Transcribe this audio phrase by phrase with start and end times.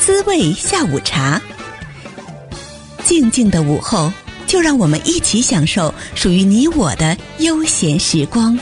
[0.00, 1.40] 滋味下午茶。
[3.04, 4.10] 静静的午后，
[4.46, 8.58] 就让我们一起享受属于你我的悠闲时光。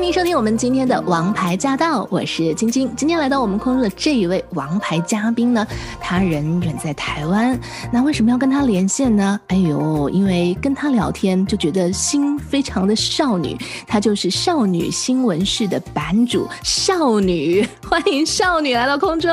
[0.00, 2.90] 欢迎收听我们今天的《王牌驾到》，我是晶晶。
[2.96, 5.64] 今天来到我们空中的这一位王牌嘉宾呢，
[6.00, 7.56] 他人远在台湾。
[7.92, 9.38] 那为什么要跟他连线呢？
[9.48, 13.54] 哎呦，因为跟他聊天就觉得心非常的少女。
[13.86, 19.30] 她就是少女新闻室的版主少女，欢迎少女来到空中。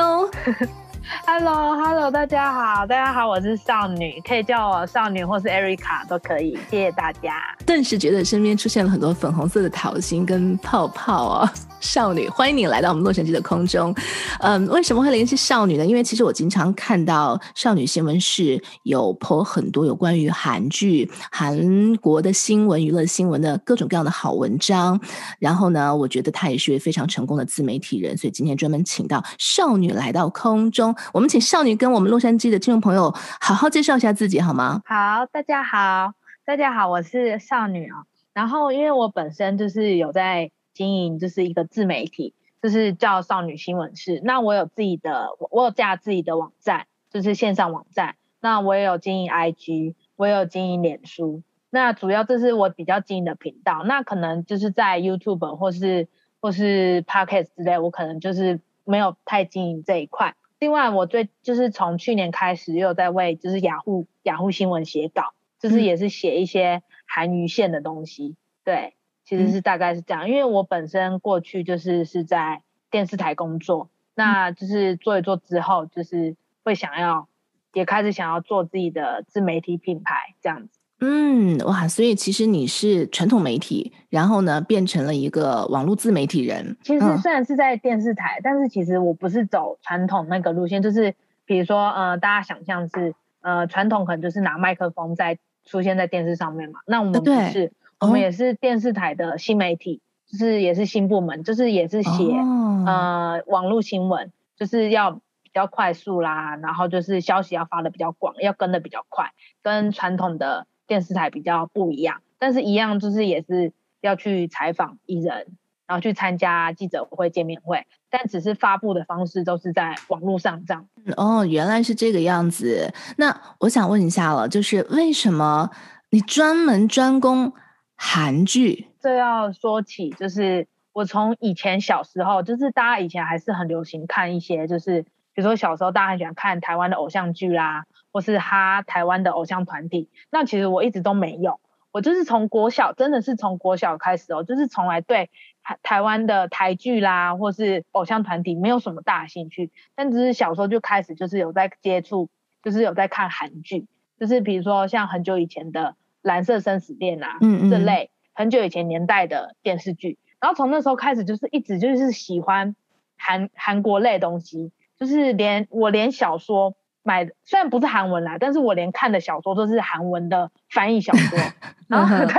[1.26, 7.32] Hello，Hello，大家好，大家好，我是少女，可以叫我少女或是 Erica 都可以，谢谢大家。
[7.64, 11.52] 顿时觉得身边出现了很多粉红色的桃心跟泡泡啊。
[11.80, 13.94] 少女，欢迎你来到我们洛杉矶的空中。
[14.40, 15.86] 嗯，为什么会联系少女呢？
[15.86, 25.00] 因为其实我经常看到少女新闻室有 po 很多有关于韩剧、韩国的新闻、娱乐新闻的各种各样的好文章。
[25.38, 30.92] 然后呢，我觉得她也是一位非常成功的自媒体人，所以今天专门请到少女来到空中。
[31.12, 33.10] 我们请少女跟我们洛杉矶的听众朋友
[33.40, 34.82] 好好介绍一下自己好吗？
[34.84, 36.12] 好，大家好，
[36.44, 38.04] 大家好，我是少女哦。
[38.34, 40.50] 然后，因为我本身就是有在。
[40.74, 44.20] 经营就是一个自媒体，就是叫少女新闻室。
[44.22, 48.14] 那我有自己的，我有架自己的网站，就是线上网站。
[48.38, 51.42] 那我也有经营 IG，我也有经营脸书。
[51.70, 53.82] 那主要这是我比较经营的频道。
[53.86, 56.06] 那可能就是在 YouTube 或是
[56.40, 60.36] 或是 Podcast 之类，我可能就是没有太经营这一块。
[60.58, 68.36] 另外，我最就是从去年开始又有在为就是雅虎雅虎新闻写稿，就是也是写一些韩娱线的东西。
[68.64, 68.94] 对。
[69.24, 77.28] 其实是大概是这样，因为我本身过去就是是在电视台工作，那就是做一做之后，就是会想要
[77.74, 80.77] 也开始想要做自己的自媒体品牌这样子。
[81.00, 86.76] 嗯，哇，所以其实你是传统媒体，然后呢变成了一个网络自媒体人。
[86.82, 91.14] 其实虽然是在电视台，嗯、但是其实我不是走传统那个路线，就是
[91.44, 97.52] 比如说呃，大家想象是呃传统可能就是拿麦克风在出现在电视上面嘛，那我们不是。
[97.52, 100.00] 对我们也是电视台的新媒体，
[100.30, 102.86] 就是也是新部门，就是也是写、oh.
[102.86, 109.32] 呃网络新闻，就是要比较快速啦，然后就是消息要发的比较广，要跟的比较快，
[109.64, 115.46] 跟传统的电视台比较不一样，但是一样就是也是要去采访艺人，
[115.86, 120.88] 然后去参加记者会、见面会，但只是发布的方式都是在网络上这样。
[121.16, 122.92] 哦，原来是这个样子。
[123.18, 125.70] 那我想问一下了，就是为什么
[126.10, 127.52] 你专门专攻？
[128.00, 137.86] 韩剧，这要说起，就是我从以前小时候，就是大家以前还是很流行看一些，就是比如说小时候大家很喜欢看台湾的偶像剧啦，
[138.18, 140.08] 或是哈台湾的偶像团体。
[140.32, 141.60] 那其实我一直都没有，
[141.92, 145.30] 我就是从国小，真的是从国小开始哦，就是从来对
[145.62, 152.28] 台台湾的台剧啦，或是偶像团体没有什么大兴趣，但只是小时候就开始就是有在接触，
[152.64, 153.86] 就是有在看韩剧，
[154.18, 155.94] 就是比如说像很久以前的。
[156.20, 162.74] 蓝色生死恋啊，嗯嗯，这类很久以前年代的电视剧，然后从那时候开始就是一直就是喜欢
[163.16, 166.74] 韩韩国类东西，就是连我连小说
[167.08, 171.38] 买的虽然不是韩文啦，但是我连看的小说都是韩文的翻译小说，
[171.88, 172.34] 然后对，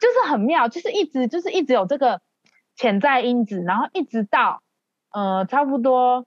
[0.00, 2.22] 就是很妙，就是一直就是一直有这个
[2.74, 4.62] 潜在因子，然后一直到
[5.12, 6.24] 呃差不多，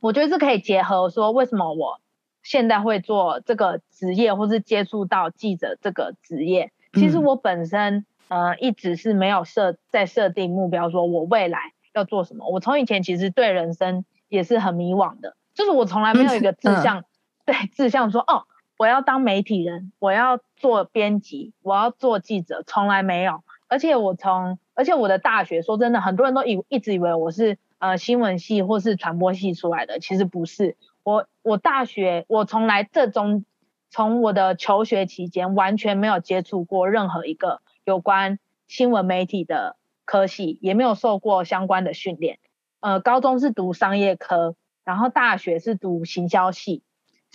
[0.00, 2.00] 我觉得是可以结合说为什么我。
[2.48, 12.48] 现在会做这个职业，或是接触到记者这个职业，其实我本身呃一直是没有设在设定目标，说我未来要做什么。
[12.48, 17.02] 我从以前其实对人生也是很迷惘的，就是我从来没有一个志向，
[17.46, 18.44] 对志向说哦，
[18.76, 23.42] 我要当媒体人，我要做编辑，我要做记者，从来没有。
[23.68, 30.76] 而且我从，而且我的大学，说真的，很多人都以一直以为我是呃新闻系或是传播系出来的，其实不是。
[31.02, 33.44] 我我大学我从来这中
[33.90, 42.38] 从我的求学期间完全没有接触过任何一个有关新闻媒体的科系，也没有受过相关的训练。
[42.80, 44.54] 呃，高中是读商业科，
[44.84, 46.82] 然后大学是读行销系，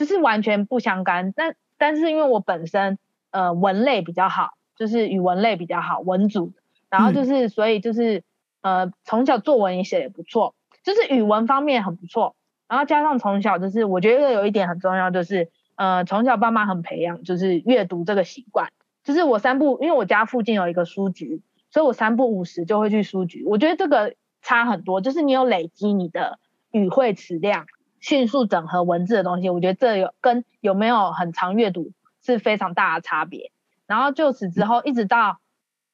[0.01, 1.31] 就是完全不相干。
[1.31, 2.97] 但但是因为我本身
[3.29, 6.53] 呃文类比较好，就是语文类比较好，文组，
[6.89, 8.23] 然后就是所以就是
[8.61, 12.35] 呃从小作文也写也不错，就是语文方面很不错。
[12.67, 18.71] 然后加上从小就是，我觉得有一点很重要，就是呃，从小爸妈很培养，就是阅读这个习惯。
[19.03, 23.43] 就是我三不，因为我家附近有一个书局，所以我三不五十就会去书局。
[23.45, 26.39] 我觉得这个差很多，就是你有累积你的
[26.71, 27.65] 语汇词量、
[28.01, 33.51] 迅速整合文字的东西，我觉得这有跟有没有很长阅读是非常大的差别。
[33.87, 35.39] 然后就此之后，一直到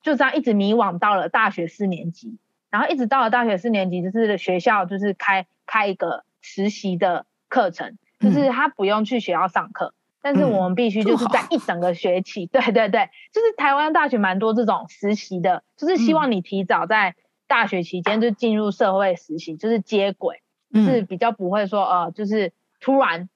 [0.02, 2.38] 就这样一直迷惘到了大学四年级，
[2.70, 9.94] 然后一直到了大学四年级，就是学校就是开开一个实习的课程，就是他不用去学校上课。
[10.20, 17.16] 但是我们必须就是在一整个学期， 嗯、对对对，就是台湾大学蛮多这种实习的，就是希望你提早在
[17.48, 20.42] 大学期间就进入社会实习，就是接轨，
[20.78, 23.28] 就是比较不会说呃，就是突然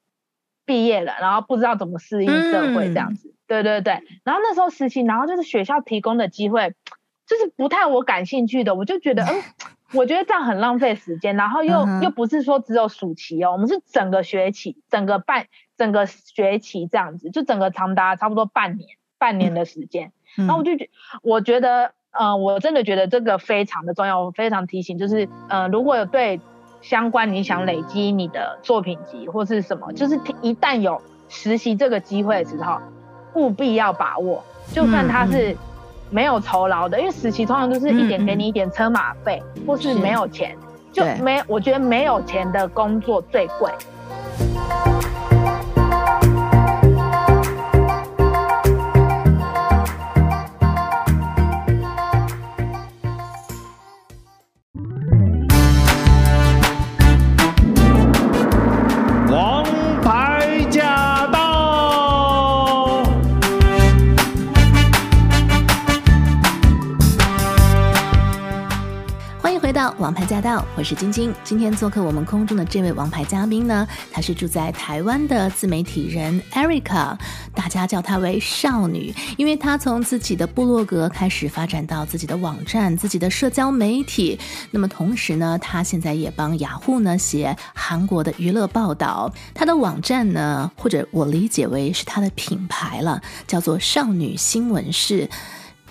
[0.64, 4.02] 毕业了，然后不知道怎么适应社会这样子，对对对。
[4.24, 6.74] 然后那时候实习，然后就是学校提供的机会，
[7.26, 9.42] 就是不太我感兴趣的，我就觉得嗯。
[9.94, 12.02] 我觉得这样很浪费时间，然后又、uh.
[12.02, 18.88] 又不是说只有暑期哦，我们是整个学期、整个半、整个学期这样子，就整个长达差不多半年、
[19.18, 20.10] 半年的时间。
[20.38, 20.46] Uh.
[20.46, 20.88] 然后我就觉，
[21.20, 26.40] 我觉得，呃，我真的觉得这个非常的重要，我非常提醒，就是，呃，如果有对
[26.82, 31.00] 相关你想累积你的作品集或是什么，就是一旦有
[31.30, 32.78] 实习这个机会的时候，
[33.34, 34.44] 务必要把握，
[34.74, 35.54] 就算他是。
[35.54, 35.56] Uh.
[36.14, 40.54] 没有酬劳的，因为实习通常都是一点给你一点车马费，或是没有钱，
[40.92, 43.72] 就没我觉得没有钱的工作最贵。
[69.98, 71.34] 王牌驾到，我是晶晶。
[71.44, 77.16] 今天做客我们空中的这位王牌嘉宾呢，她是住在台湾的自媒体人 Erica，
[77.54, 84.38] 大家叫她为少女，因为她从自己的部落格开始发展到自己的网站、自己的社交媒体。
[84.70, 89.32] 那么同时呢，她现在也帮雅虎呢写韩国的娱乐报道。
[89.54, 95.28] 她的网站呢，或者我理解为是她的品牌了，叫做少女新闻室。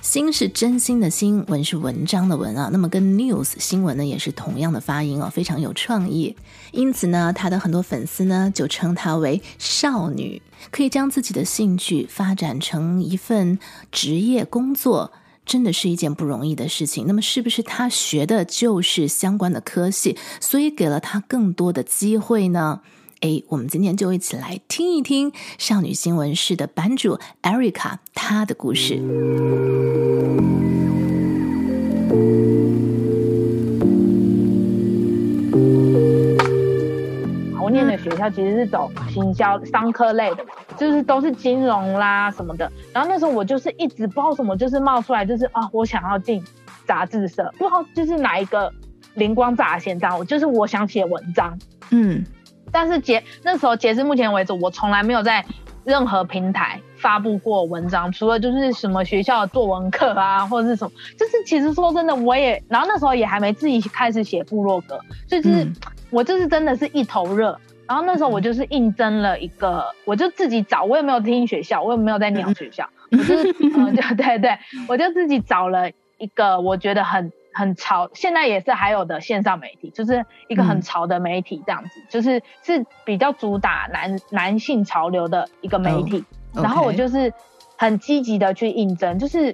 [0.02, 6.36] 心是真心的心，文是文章的文啊，那么跟 news 新闻呢也是同样的发音哦，非常有创意。
[6.72, 13.60] 因此呢，他的很多粉丝呢就称她为少女，可以将自己的兴趣发展成一份
[13.92, 15.12] 职业工作，
[15.46, 17.06] 真的是一件不容易的事情。
[17.06, 22.82] 那么，是不是他学的就是相关的科系，所以给了他更多的机会呢？
[23.22, 28.96] 诶，我们今天就一起来听一听少女新闻室的版主 Erica 她的故事。
[37.62, 40.44] 我念的学校其实是走行销商科类的，
[40.76, 42.72] 就是都是金融啦什么的。
[42.92, 46.44] 然后那时候我就是一直不知道什么，就是冒出来就是啊，我想要进
[46.88, 48.74] 杂志社，不知道就是哪一个
[49.14, 51.56] 灵光乍现这样，我就是我想写文章，
[51.92, 52.26] 嗯。
[52.72, 55.44] 但是截那时候截至目前为止，我从来没有在
[55.84, 65.76] 任何平台发布过文章，除了就是什么学校的作文课啊，或者是什么，就是其实说真的，我也然后那时候也还没自己开始写部落格，所以就是、嗯、
[66.10, 67.60] 我就是真的是一头热。
[67.88, 74.58] 然后那时候我就是应征了一个，我就自己找，我也没有听学校，我也没有在鸟学校，我就是 嗯，就对对，
[74.88, 77.32] 我就自己找了一个我觉得很。
[77.54, 86.24] 很潮，现在也是还有的线上媒体，就是一个很潮的媒体，这样子，嗯、就是是比较主打男男性潮流的一个媒体。
[86.54, 86.66] Oh.
[86.66, 87.34] 然后我就是
[87.78, 89.54] 很积极的去应征，就是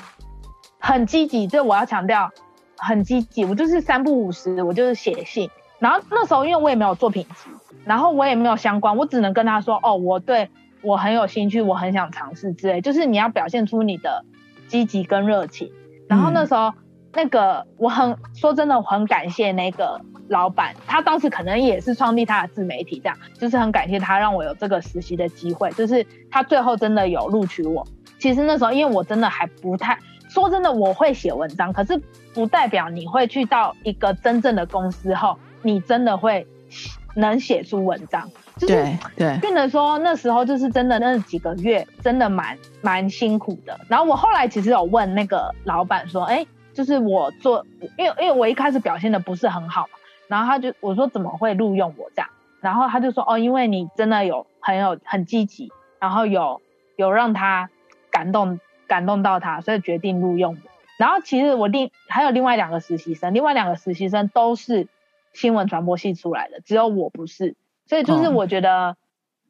[0.80, 2.32] 很积极，这我要强调，
[2.78, 3.46] 很积极。
[3.46, 5.50] 我就是三不五时，我就是写信。
[5.80, 7.50] 然后那时候因为我也没有作品集，
[7.86, 10.50] 然后我也没有相关，我只能跟他说，哦，我对
[10.82, 12.82] 我很有兴趣，我很想尝试之类。
[12.82, 14.24] 就是你要表现出你的
[14.68, 15.72] 积极跟热情。
[16.08, 16.70] 然后那时候。
[16.70, 16.74] 嗯
[17.18, 27.84] 那个我很说真的，我很感谢那个老板，他当时可能也是创立他的自媒体，这样就是很感谢他让我有这个实习的机会，就是他最后真的有录取我。
[28.20, 29.98] 其实那时候因为我真的还不太
[30.30, 32.00] 说真的，我会写文章，可是
[32.36, 36.46] 不代表你会去到一个真正的公司后，你真的会
[37.16, 38.30] 能写出文章。
[38.58, 43.80] 就是对，对，变得说那时候就是真的那几个月真的蛮蛮辛苦的。
[43.88, 46.46] 然后我后来其实有问那个老板说，哎。
[46.78, 47.66] 就是我做，
[47.98, 52.30] 因为因为我一开始表现的不是很好嘛，然后他就我说怎么会录用我这样，
[52.62, 56.62] 然后他就说哦，因为你真的有很有很积极，然后有
[56.96, 57.72] 有让他
[58.12, 60.70] 感动感动到他，所以决定录用我。
[61.00, 64.88] 然后其实我另还有另外两个实习生，另外两个实习生都是
[65.34, 67.56] 新闻传播系出来的，只有我不是，
[67.88, 68.98] 所以就是我觉得，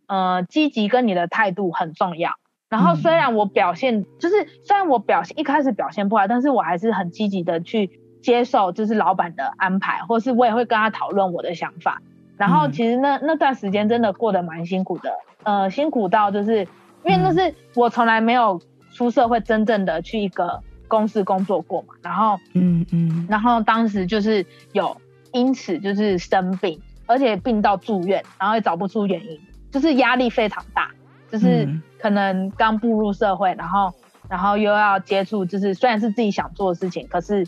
[0.07, 2.35] 嗯、呃，积极跟你的态度很重要。
[2.69, 12.01] 然后虽然我表现、嗯、就是虽然我表现一开始表现不好，但是我还是很积极的去接受，就是老板的安排，或是我也会跟他讨论我的想法。
[12.37, 15.11] 然后其实那那段时间真的过得蛮辛苦的，
[15.43, 16.59] 呃，辛苦到就是
[17.03, 24.95] 因为那是我从来没有出社会真正的去一个公司工作过嘛，然后嗯嗯，然后当时就是有
[25.31, 29.39] 因此就是生病，而且病到住院，然后也找不出原因，
[29.71, 30.91] 就是压力非常大，
[31.31, 31.67] 就是
[31.99, 33.93] 可能刚步入社会，然后
[34.29, 37.47] 然后又要接触，就是虽然是自己想做的事情，可是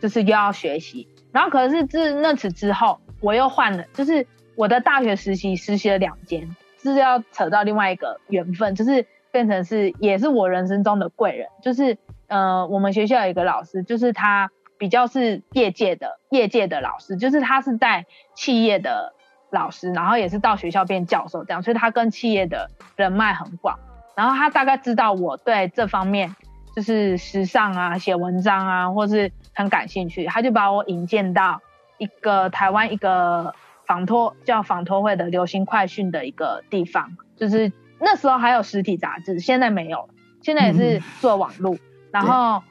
[0.00, 3.00] 就是又要学习，然后可是自那次之后。
[3.22, 18.04] 我又换了，就是我的大学实习实习了两间，就是要扯到另外一个缘分，就是变成是也是我人生中的贵人，就是呃我们学校有一个老师，就是他比较是业界的业界的老师，就是他是在
[18.34, 19.14] 企业的
[19.56, 23.78] 老师，然后也是到学校变教授这样，所以他跟企业的人脉很广，
[24.14, 26.36] 然后他大概知道我对这方面
[26.74, 31.60] 就是时尚啊、写文章啊，或是很感兴趣，他就把我引荐到。
[31.98, 33.54] 一个台湾一个
[33.86, 40.10] 仿托叫仿托会的流行快讯的一个地方，就是那时候还有实体杂志，现在没有，
[40.42, 41.78] 现在也是做网络，
[42.10, 42.62] 然后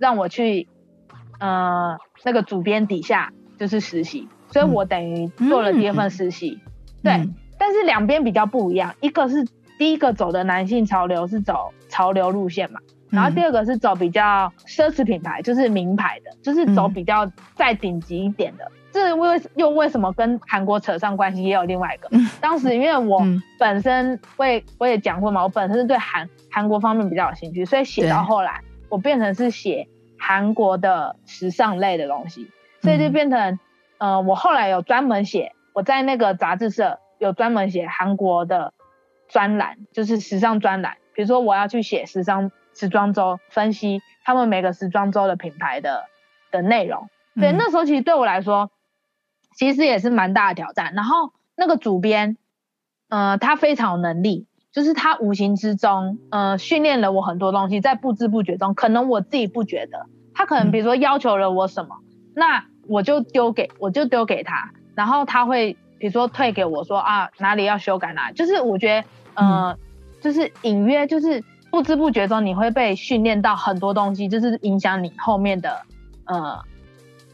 [0.00, 0.66] 让我去
[1.38, 9.46] 呃那个主编底下就是实习，所以我等于做了第二份实习，嗯、对，嗯、但是两边比较不一样，一个是
[9.78, 12.80] 第一个走的男性潮流是走潮流路线嘛。
[13.10, 18.70] 然后第二个是走比较奢侈品牌，就是名牌的，就是走比较再顶级一点的。
[18.90, 21.42] 这为又为什么跟韩国扯上关系？
[21.42, 22.08] 也有另外一个，
[22.40, 23.22] 当时因为我
[23.58, 29.86] 本身我也我也讲过嘛，我本身是对韩韩国方面比较有兴趣，所以写到后来我变成是写
[30.18, 33.58] 韩国的时尚类的东西，所以就变成
[34.02, 38.74] 呃我后来有专门写，我在那个杂志社有专门写韩国的
[39.28, 42.50] 专栏，就是时尚专栏，比如说我要去写时尚。
[42.74, 46.04] 时装周分析他们每个时装周的品牌的
[46.50, 48.70] 的内容，对，嗯、那时候其实对我来说，
[49.54, 50.94] 其实也是蛮大的挑战。
[50.94, 52.38] 然后那个主编，
[53.10, 69.78] 呃，他非常有能力，就是他无形之中，呃，训练了我很多东西，在不知不觉中，可能我自己不觉得，他可能比如说要求了我什么，嗯、那我就丢给我就丢给他，然后他会比如说退给我说啊哪里要修改哪里，就是我觉得，呃，嗯、
[70.20, 71.42] 就是隐约就是。
[71.72, 75.80] 不知不觉中，你会被训练到很多东西，就是影响你后面的
[76.26, 76.60] 呃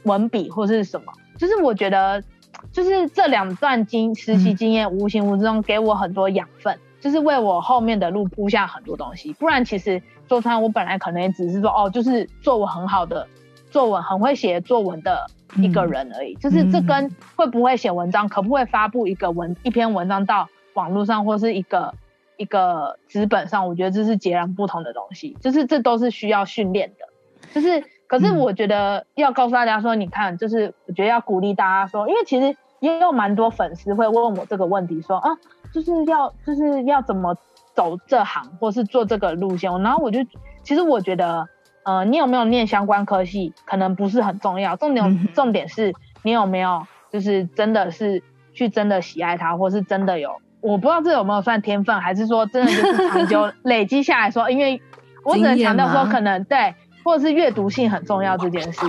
[0.05, 1.13] 文笔或是什么。
[1.37, 2.23] 就是我觉得，
[2.71, 9.33] 就是这两段经实习经验，无形无之中给我很多养分，嗯、就是为我后面的路铺下很多东西。
[9.33, 13.27] 不然，其实说穿，我本来可能也只是说，哦，就是做我很好的
[13.71, 16.35] 作文，很会写作文的一个人而已。
[16.35, 21.95] 嗯、就是这跟会不会写文章，可不可以发布一个文一篇文章到网络上，或是一个。
[22.41, 27.09] 一个纸本上，我觉得这是截然不同的东西，就是这都是需要训练的，
[27.53, 35.31] 就是可是我觉得要告诉大家说，你看，就是我觉得要鼓励大家说，因为其实也有蛮多粉丝会问我这个问题，说啊，
[35.75, 37.37] 就是要就是要怎么
[37.75, 40.21] 走这行，或是做这个路线，然后我就
[40.63, 41.49] 其实我觉得，
[41.89, 50.37] 呃，你有没有念相关科系，可能不是很重要，重点重点是你有没有就是真的是去真的喜爱它，或是真的有。
[50.61, 54.83] 我不知道这有没有算天分，还是说真的就是长久累积下来说，因为
[55.25, 58.81] 我只能强调说可能对，或者是阅读性很重要这件事。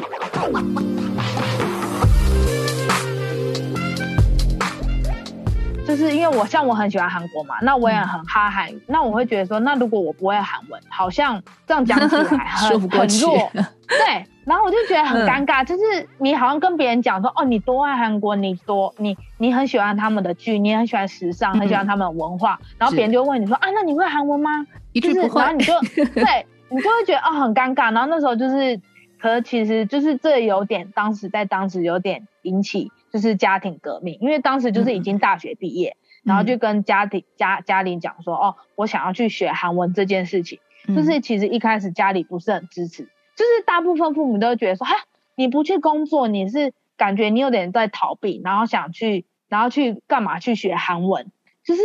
[5.90, 13.52] 就是因为我像我很喜欢韩国嘛，那我也很哈韩语，嗯、那我会觉得说，那如果我不会韩文，好像这样讲起来 很很弱，
[13.88, 14.26] 对。
[14.46, 24.66] 然后我就觉得很尴尬，嗯、就是你好像跟别人讲说，哦，你多爱韩国，你多你你很喜欢他们的剧，你很喜欢时尚，很喜欢他们的文化，嗯、然后别人就问你说，啊，那你会韩文吗？
[24.94, 25.74] 一句不会，就是然后你就
[26.16, 27.94] 对，你就会觉得哦很尴尬。
[27.94, 28.82] 然后那时候就是，
[29.22, 43.04] 可是其实就是这有点，当时在当时有点引起就是家庭革命，因为当时就是已经大学毕业，嗯、然后就跟家庭家家里讲说，哦，我想要去学韩文这件事情，嗯、就是其实一开始家里不是很支持。
[43.36, 44.94] 就是大部分父母都会觉得说，哈，
[45.36, 51.32] 你不去工作，你是感觉你有点在逃避，然后想去，然后去干嘛去学韩文？
[51.64, 51.82] 就是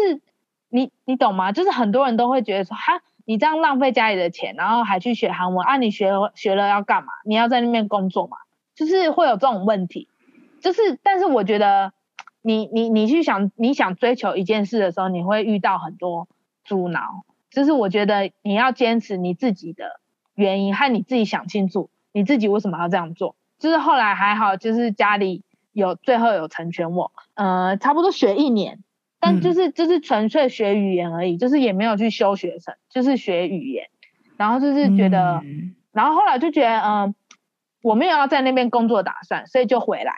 [0.68, 1.52] 你你懂吗？
[1.52, 5.76] 就是很多人都会觉得说，哈，你这样浪费家里的钱，然后还去学韩文啊？
[5.76, 7.12] 你学学了要干嘛？
[7.24, 8.36] 你要在那边工作嘛？
[8.74, 10.08] 就是会有这种问题。
[10.64, 11.92] 就是，但是我觉得
[12.42, 16.26] 你你你去想你想追求一件事的时候，你会遇到很多
[16.64, 17.24] 阻挠。
[17.50, 20.00] 就是我觉得你要坚持你自己的。
[20.36, 23.36] 原因和你自己想清楚，你自己为什么要这样做？
[23.60, 28.80] 就是后来还好，就是家里有最后有成全我，呃，差不多学一年，
[29.20, 33.86] 但就是就是纯粹学语言而已，就是也没有去修学成，就是学语言，
[34.36, 37.14] 然后就是觉得，嗯、然后后来就觉得，嗯、呃，
[37.82, 40.14] 我没有要在那边工作打算，所以就回来，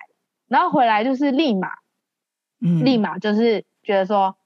[0.48, 1.68] 然后回来就是立马
[2.60, 4.36] 嗯，立马就是觉得说，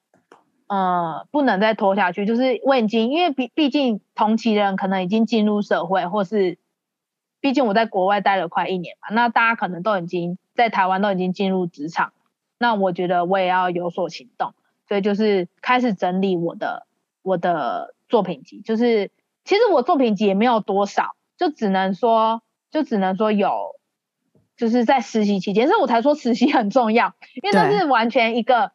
[0.67, 2.27] 呃，不能再拖下去。
[2.27, 6.59] 就是我已经，因为毕毕竟同期人可能已经进入社会，或是
[7.41, 12.13] 毕竟我在国外待了快一年嘛，那大家可能都已经在台湾都已经进入职场，
[12.59, 14.55] 那我觉得我也要有所行动，
[14.89, 16.87] 所以就是开始整理我的
[17.23, 18.61] 我的作品集。
[18.61, 19.11] 就是
[19.45, 23.77] 其实我作品集也没有多少，就只能说就只能说有。
[24.61, 28.73] 就是在实习期间，所以我才说实习很重要，因为这是完全一个，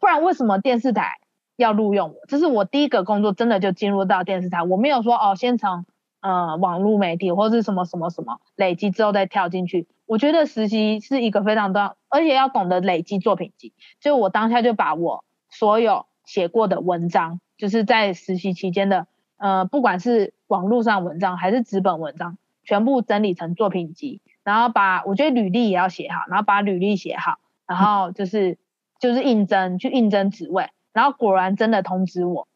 [0.00, 1.20] 不然为什么电视台
[1.54, 2.16] 要录用我？
[2.26, 5.86] 这是我第一个工作，真的就进入到电视台，我没有说哦，先从
[6.20, 9.86] 呃网络媒体或是什么什么什么累积之后再跳进去。
[10.04, 13.72] 我觉得实习是一个非常重要，而且要懂得累积作品集。
[14.00, 24.20] 就我当下就把我所有写过的文章，就是在实习期间的呃，不管是网络上文章还是纸本文章，全部整理成作品集。
[24.48, 28.56] 然后把我觉得履历也要写好，然后把履历写好，然后就是
[28.98, 32.48] 就是应征去应征职位，然后果然真的通知我，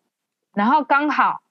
[0.54, 1.42] 然后刚好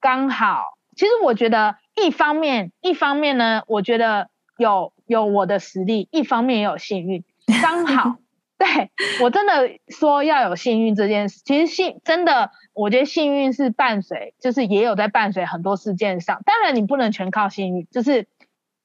[0.00, 7.22] 刚好，其实我觉得一方面一方面呢，我觉得有有我的实力，一方面也有幸运，
[7.60, 8.16] 刚好
[8.56, 8.90] 对
[9.20, 18.26] 我真的说要有幸运这件事，其实幸真的我觉得幸运是伴随，就是也有在伴随很多事件上，当然你不能全靠幸运，就是。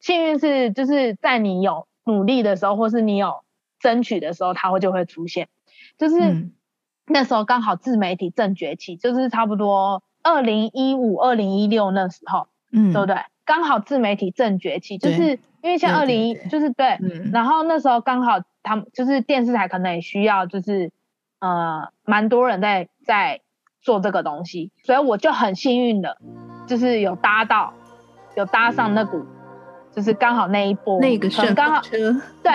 [0.02, 3.44] 幸运是就是在你有努力的时候，或是你有
[3.80, 5.48] 争取的时候，它会就会出现。
[5.98, 6.50] 就是
[7.06, 13.16] 那时候刚好自媒体正崛起，就是差不多二零一五、二零一六那时候，嗯，对不对？
[13.46, 16.98] 刚好自媒体正崛起，就是因为像二零一，就是对，
[17.32, 20.92] 然后那时候刚好他们就是电视台可能也需要，就是
[21.40, 23.42] 呃，蛮多人在在
[23.82, 26.18] 做这个东西，所以我就很幸运的，
[26.66, 27.74] 就是有搭到，
[28.36, 29.26] 有搭上那股。
[29.96, 31.82] 就是刚好那一波，那个是刚好
[32.42, 32.52] 对，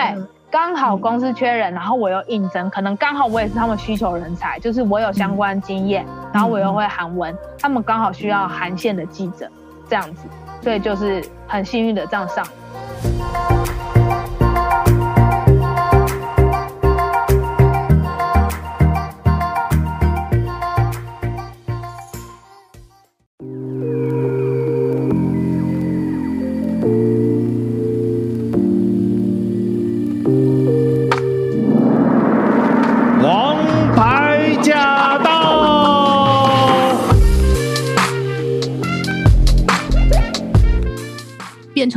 [0.49, 9.47] 刚好公司缺人，然后我又应征，可能刚好我也是他们需求人才，就是我有相关经验，然后我又会韩文，他们刚好需要韩线的记者
[9.89, 10.27] 这样子，
[10.61, 12.45] 所以就是很幸运的这样上。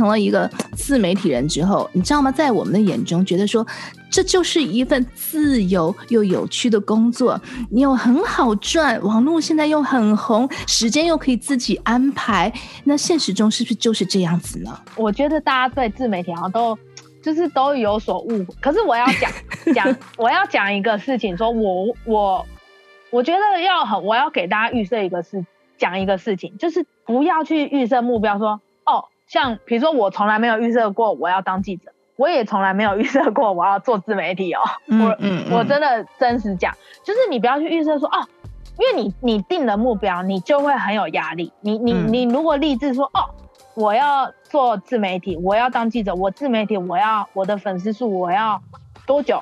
[0.01, 2.31] 成了一个自媒体人之后，你知道吗？
[2.31, 3.65] 在我们的眼中，觉得说
[4.09, 7.39] 这就是一份自由又有趣的工作。
[7.69, 12.51] 你又很好赚，网络现在又很红，时间又可以自己安排。
[12.83, 14.75] 那现实中是不是就是这样子呢？
[14.95, 16.75] 我觉得大家对自媒体好像都
[17.21, 18.47] 就是都有所误会。
[18.59, 19.31] 可是我要讲
[19.75, 22.43] 讲， 我要讲一个事情，说我我
[23.11, 25.45] 我觉得要很，我要给大家预设一个事，
[25.77, 28.59] 讲一个事情，就是不要去预设目标，说哦。
[29.31, 34.59] 像比如说，我从来没有预设过我要当记者，我也从来没有预设过我要做自媒体哦。
[34.89, 38.27] 嗯、我嗯，我真的真实讲，就是你不要去预设说哦，
[38.77, 41.53] 因为你你定了目标，你就会很有压力。
[41.61, 43.29] 你你你如果立志说哦，
[43.73, 48.61] 我要做自媒体，我要当记者，我自媒体我要我的粉丝数我要
[49.07, 49.41] 多久？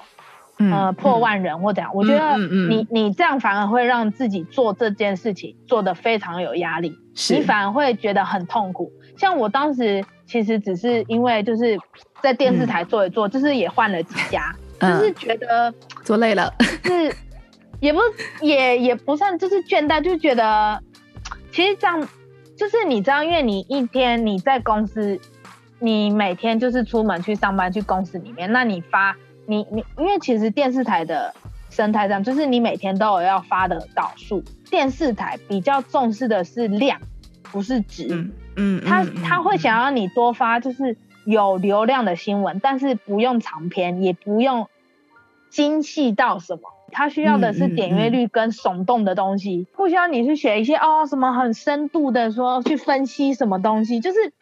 [0.59, 1.89] 呃，破万人或怎样？
[1.95, 6.95] 我觉得你你这样反而会让自己做这件事情做得非常有压力，
[7.31, 8.91] 你反而会觉得很痛苦。
[9.19, 11.77] 像我当时其实只是因为就是
[12.21, 15.73] 在电视台做一做，嗯、就是也换了几家，嗯、就是觉得
[16.05, 16.53] 做累了，
[16.83, 17.13] 是
[17.81, 17.99] 也不
[18.41, 20.81] 也也不算就是倦怠，就觉得
[21.51, 22.07] 其实这样
[22.57, 25.19] 就是你知道，因为你一天你在公司，
[25.79, 31.33] 你每天就是出门去上班去公司里面，那你发你你因为其实电视台的
[31.69, 37.01] 生态上就是你每天都有要发的导数，电视台比较重视的是量，
[37.51, 38.07] 不是值。
[38.09, 44.67] 嗯嗯，他他会想要你多发，就是有流量的新闻，但是不用长篇，也不用
[45.49, 46.61] 精细到什么。
[46.91, 54.33] 他需要的是点阅率跟耸动的东西，不需要你去写一些哦什么很深度的说去分析什么东西，就是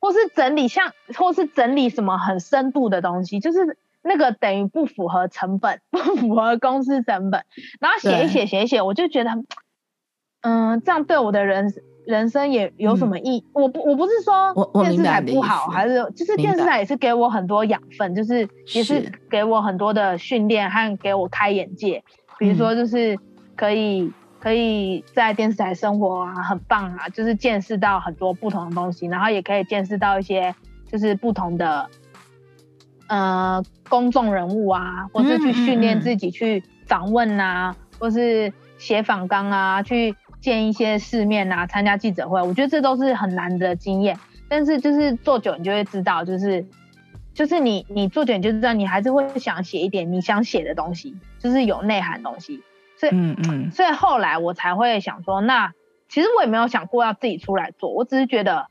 [0.00, 7.44] 或是整理像或是整理什么很深度的东西，就是那个等于不符合成本， 不符合公司成本。
[7.80, 9.30] 然后写一写写一写，我就觉得，
[10.40, 11.72] 嗯，这样对我的人。
[12.06, 13.44] 人生也有什么意义？
[13.54, 22.02] 嗯、我不我不是说电视台不好，还是就是电视台也是给我很多养分，就是也是给我很多的训练和给我开眼界。
[22.38, 23.18] 比如说，就是
[23.56, 30.54] 可以可以在电视台生活啊，很棒啊，就是见识到很多不同的东西，然后也可以见识到一些
[30.90, 31.88] 就是不同的
[33.06, 44.18] 呃公众人物啊，或是去训练自己去访问啊，或是写访纲啊，去见一些世面啊，参加记者会，我觉得这都是很难的经验。
[44.46, 46.66] 但是就是做久，你就会知道，就是
[47.32, 52.62] 就是你你做久，你就知道，你还是会想写一点你想写的东西，就是有内涵的东西。
[52.98, 55.72] 所以嗯嗯，所以后来我才会想说，那
[56.10, 58.66] 其实我也没有想过要自己出来做，我只是觉得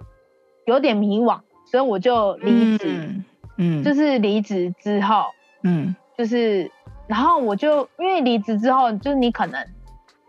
[0.68, 2.86] 有点迷惘，所以我就离职。
[2.88, 5.26] 嗯嗯，就是离职之后，
[5.62, 6.72] 嗯，就是，
[7.06, 9.64] 然后我就因为离职之后，就是你可能，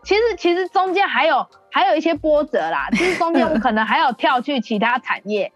[0.05, 5.51] 其实其实中间还有还有一些波折啦， 就是中间我可能还有跳去其他产业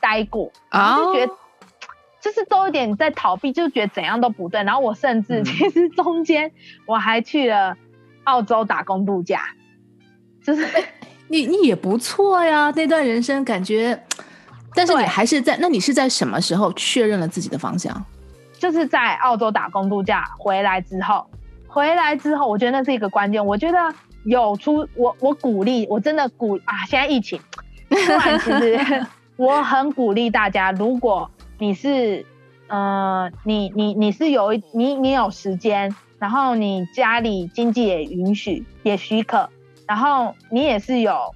[0.00, 1.32] 待过，然后就觉得
[2.20, 4.62] 就是都有点在逃避，就觉得怎样都不对。
[4.64, 6.50] 然后我甚至其实中间
[6.86, 7.76] 我还去了
[8.24, 9.42] 澳洲打工度假，
[10.44, 10.66] 就是
[11.28, 14.02] 你你也不错呀，那段人生感觉。
[14.76, 18.04] 但是你还是在，那你是在什么时候确认了自己的方向？
[18.58, 21.24] 就是在澳洲打工度假回来之后，
[21.74, 23.44] 回来之后，我觉得那是一个关键。
[23.44, 23.78] 我觉得
[24.24, 26.86] 有出我，我鼓励，我真的鼓啊！
[26.86, 27.40] 现在疫情，
[27.90, 29.04] 突然其实
[29.36, 32.24] 我很鼓励大家，如果你是
[32.68, 39.50] 呃，你你你是有一你你有时间，然后你家里经济也允许也许可，
[39.88, 41.34] 然后你也是有，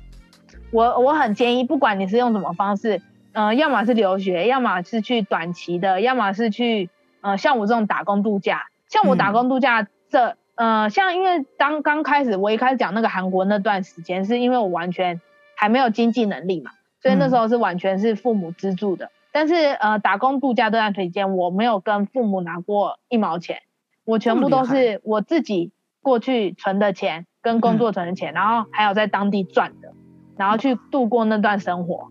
[0.70, 3.02] 我我很建议，不管你是用什么方式。
[3.32, 6.90] 呃，要么是留学，要么是去短期的，要么是去
[7.22, 8.66] 呃，像我这种打工度假。
[8.88, 15.20] 像我打工度假这，嗯、呃，像因为当刚开始我一开始讲那个韩国那段时间，是因为我完全
[15.54, 19.06] 还没有经济能力嘛，所以那时候是完全是父母资助的。
[19.06, 23.62] 嗯、但是呃，打工度假这段时间，我没有跟父母拿过一毛钱，
[24.04, 29.92] 我全部都是我自己过去存的钱，跟工作存的钱，嗯、然后还有在当地赚的，
[30.36, 32.10] 然后去度过那段生活。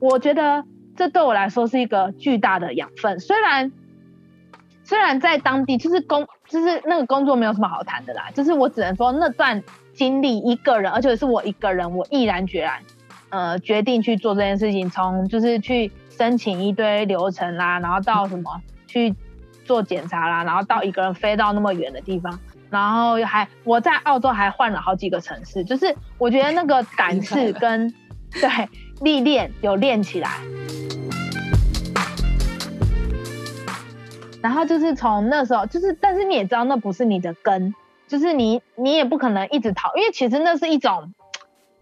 [0.00, 0.64] 我觉得
[0.96, 3.18] 这对我来说是一个巨大的养分。
[3.18, 3.72] 虽然
[4.88, 12.80] 虽然在当地就是工就是那个工作没有什么好谈的啦，就是我只能说那段经历一个人，而且是我一个人，我毅然决然
[13.28, 19.14] 呃决定去做这件事情，从就是去申请一堆流程啦，然后到什么去
[19.66, 27.92] 做检查啦，然后到一个人飞到那么远的地方，然后还我在澳洲还换了好几个城市，就是我觉得那个胆识跟
[28.32, 28.48] 对。
[29.00, 30.28] 历练有练起来，
[34.48, 37.74] 然后就是从那时候，就是但是你也知道那不是你的根，
[38.06, 41.12] 就是你你也不可能一直逃，因为其实那是一种，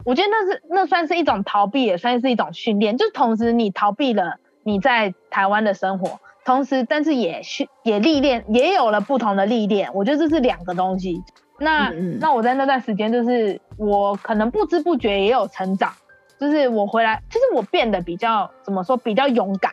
[0.05, 11.23] 我觉得那是那算是一种逃避，也算是一种训练，就同时你逃避了你在台湾的生活，同时但是也训也历练，也有了不同的历练，我觉得这是两个东西。
[11.61, 15.93] 那那我在那段时间，就是我可能不知不觉也有成长。
[16.41, 19.73] 就是我回来，就是我变得比较怎么说，比较勇敢，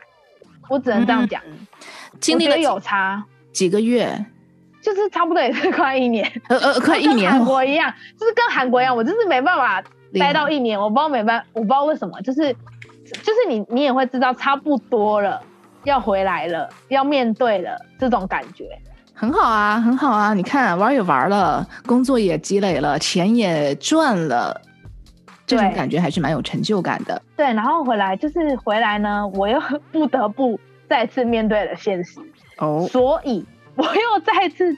[0.68, 1.40] 我只能这样讲。
[1.46, 1.66] 嗯、
[2.20, 4.24] 经历了有差几个月，
[4.82, 7.30] 就是差不多也是 快一年，呃呃， 快一年。
[7.30, 9.82] 韩国一样，就是跟韩国一样，我就是没办法
[10.18, 12.52] 待到一年，我不知道没办，我不知道为什么，就是
[13.22, 15.40] 就是你你也会知道差不多了，
[15.84, 18.66] 要回来了，要面对了这种感觉，
[19.14, 20.34] 很好啊，很好啊。
[20.34, 24.60] 你看玩也玩了，工作也积累了，钱也赚了。
[25.46, 27.20] 这种感觉还是蛮有成就感的。
[27.36, 29.60] 对，然后回来就是回来呢，我又
[29.92, 32.20] 不得不再次面对了现实。
[32.58, 34.76] 哦，所以我又再次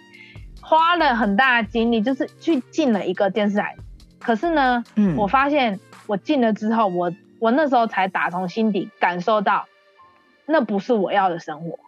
[0.61, 3.77] 花了很大的精力，就是去进了一个电视台。
[4.19, 9.67] 可是呢，嗯，我发现我进了之后，我我那时候才打从心底感受到，
[10.47, 11.79] 那不是我要的生活。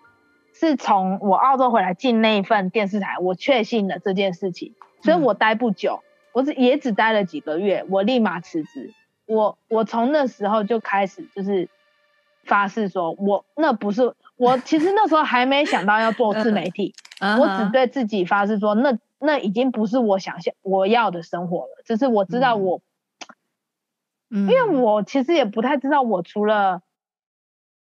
[0.55, 6.01] 是从我澳洲回来进那一份电视台，我确信了这件事情，所以我待不久。
[6.03, 6.08] 嗯
[6.39, 8.95] 我只也只待了几个月，我立马辞职。
[9.27, 11.69] 我我从那时候就开始就是
[12.45, 21.83] 发誓说，我那不是我，其实那时候还没想到要做自媒体，我只对自己发誓说，那那已经不是我想象我要的生活了。
[21.85, 22.81] 只是我知道我，
[24.31, 26.83] 因为我其实也不太知道，我除了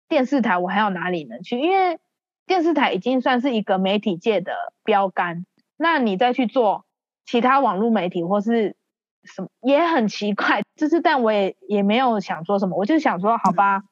[0.10, 1.60] 电视台，我还有哪里能去？
[1.60, 2.00] 因为
[2.48, 5.46] 电视台已经算是一个媒体界的标杆，
[5.78, 6.87] 那你再去做。
[7.28, 8.76] 其他网络媒体或是
[9.24, 13.84] 什么也很奇怪，就是但我也也没有想说什么，我就想说好吧，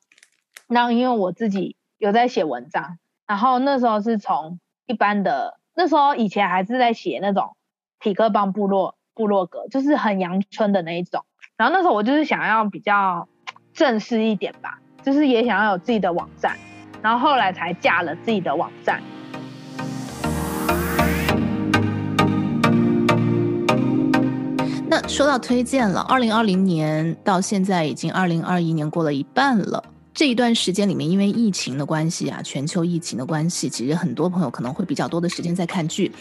[0.68, 7.58] 那因为我自己有在写文章，然后那时候是从一般的，那时候以前还是在写那种
[8.00, 11.26] 痞客邦部落部落格，就是很阳春的那一种，
[11.58, 13.28] 然后那时候我就是想要比较
[13.74, 16.58] 正式一点吧，就是也想要有自己的网站，
[17.02, 19.04] 然后后来才架了自己的网站。
[24.88, 36.12] 那说到推荐了，二零二零年到现在已经二零二一年过了一半了，这一段时间里面，因为疫情的关系啊，全球疫情的关系，其实很多朋友可能会比较多的时间在看剧。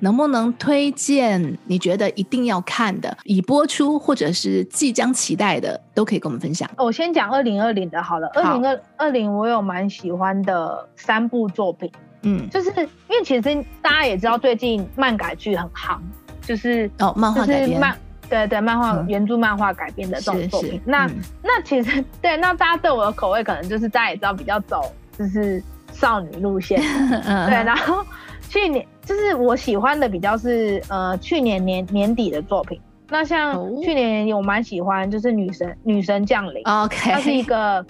[0.00, 6.70] 能不能推荐你觉得一定要看的，已播出或者是即将期待的，都可以跟我们分享。
[6.76, 11.90] 我先讲二零二零的好了，二零二二零我有蛮喜欢的三部作品，
[12.22, 15.98] 嗯，就是因为其实大家也知道最近漫改剧很夯，
[16.42, 17.96] 就是哦漫画改编，漫
[18.30, 20.80] 对对漫画、嗯、原著漫画改编的这种作品。
[20.86, 25.62] 那、嗯、那其实对，那大家对我的口味可能就是大家也知道比较走就是
[25.92, 26.80] 少女路线，
[27.20, 28.02] 对，然后。
[28.48, 37.86] 去年就是我喜欢的比较是呃去年年年底的作品，那像去年我蛮喜欢就是女神女神降临，OK，它是一个，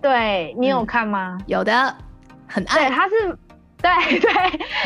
[0.00, 1.36] 对你有看吗？
[1.40, 1.92] 嗯、有的，
[2.46, 3.38] 很爱，对，它是，
[3.82, 4.30] 对对，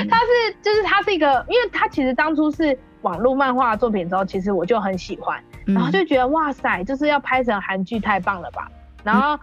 [0.09, 8.71] 它是就是它是一个，因为它其实当初是网络漫画作品之后，其实我就很喜欢，然后就觉得、嗯、哇塞，就是要拍成韩剧太棒了吧，
[9.03, 9.39] 然后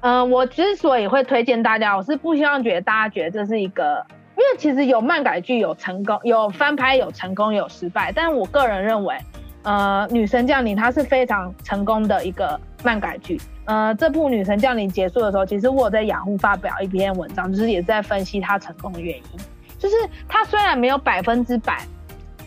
[0.00, 4.06] 嗯、呃，我之所以会推荐大家，我是不希望觉得大家觉得这是一个。
[4.38, 9.16] 因为其实有漫改剧有成功，有翻拍有成功有失败，但我个人认为，
[9.62, 13.40] 呃，女神降临它是非常成功的一个漫改剧。
[13.64, 19.24] 呃，这部女神降临结束的时候，其实我有在雅虎发表一篇文章，就是也在分析它成功的原因。
[19.78, 19.94] 就是
[20.28, 21.86] 它虽然没有百分之百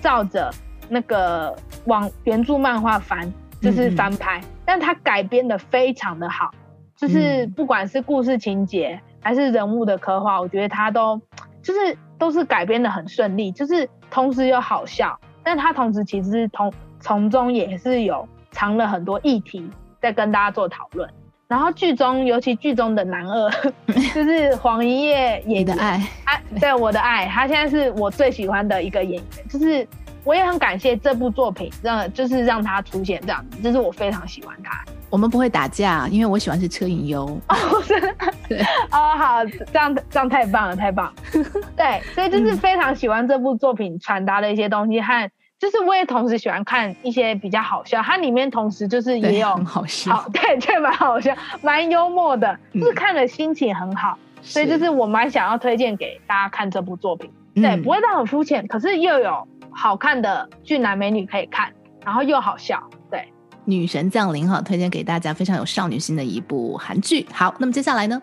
[0.02, 0.52] 照着
[0.90, 3.32] 那个往原著漫画翻，
[3.62, 6.52] 就是翻拍，嗯嗯，但他改编的非常的好，
[6.96, 11.22] 就是不管是故事情节还是人物的刻画，我觉得他都。
[11.62, 19.70] 就是都是改编的很顺利，就是同时又好笑，但他同时其实是从从中也是有藏了很多议题
[20.02, 21.08] 在跟大家做讨论。
[21.50, 23.52] 然后剧中，尤其剧中的男二，
[24.14, 29.86] 就是黄一曄演的爱，他对我的爱，他现在是我最喜欢的一个演员，就是
[30.24, 34.80] 我也很感谢这部作品让就是让他出现这样子，就是我非常喜欢他。
[35.10, 37.26] 我们不会打架，因为我喜欢是车银优。
[37.48, 38.00] 哦，是，
[38.48, 41.14] 对，哦，好，这样这样太棒了，太棒了。
[41.76, 54.18] 对，所以就是非常喜欢这部作品传达的一些东西，和就是我也同时喜欢看一些比较好笑，它里面同时就是也有很好笑，对， 却蛮好笑，蛮幽默的，就是看了心情很好。
[54.38, 61.70] 嗯、所以就是我蛮想要推荐给大家看这部作品，对，不会到很肤浅，可是又有好看的俊男美女可以看，
[62.06, 62.82] 然后又好笑。
[63.12, 63.28] 对
[63.66, 67.28] 女神降临哈，推荐给大家非常有少女心的一部韩剧。
[67.34, 68.22] 好，那么接下来呢？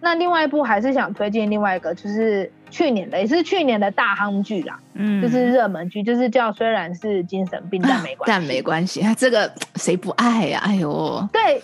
[0.00, 10.60] 那另外一部还是想推荐另外一个，就是去年的，也是去年的大夯剧啦，嗯，就是热门剧，就是叫虽然是精神病，但没关系，但没关系，这个谁不爱呀？
[10.64, 11.62] 哎呦，对，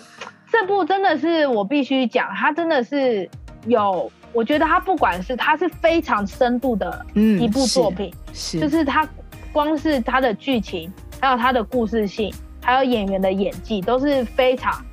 [0.53, 3.29] 这部真的是我必须讲，它真的是
[3.66, 9.05] 有，我觉得它不管是它是非常深度的一部作品，是，就是它
[9.51, 12.33] 光是它的剧情，还有它的故事性。
[12.62, 14.85] 还有演员的演技都是非常，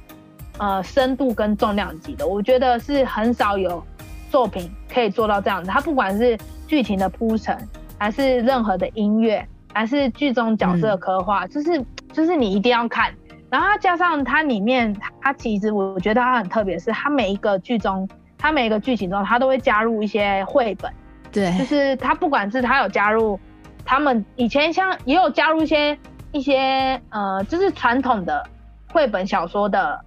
[0.58, 2.26] 呃，深度跟重量级的。
[2.26, 3.84] 我觉得是很少有
[4.30, 5.70] 作品可以做到这样子。
[5.70, 6.38] 它不管是
[6.68, 7.58] 剧情的铺陈，
[7.98, 13.14] 还是任何的音乐，还是剧中角色的刻画，嗯，就是就是你一定要看。
[13.50, 20.92] 然后它加上它里面，它其实我觉得它很特别，是它每一个剧中，它每一个剧情中，它都会加入一些绘本。
[21.32, 23.40] 对，就是它不管是它有加入，
[23.86, 25.98] 他们以前像也有加入一些。
[26.34, 28.46] 一些呃，就是传统的
[28.92, 30.00] 绘本小说的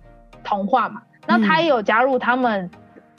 [0.45, 2.71] 童话嘛，那它也有加入他们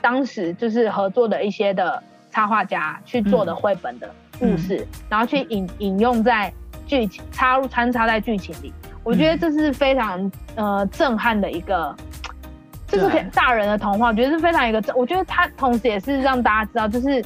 [0.02, 4.10] 当时就是合作的一些的插画家去做的绘本的
[4.40, 6.52] 故事，嗯、然后去引引用在
[6.86, 11.96] 剧情插入穿插在剧情里，我觉得这是非常呃震撼的一个，
[12.88, 17.24] 就是大人的童话，我觉得是非常一个，我觉得它同时也是让大家知道，就是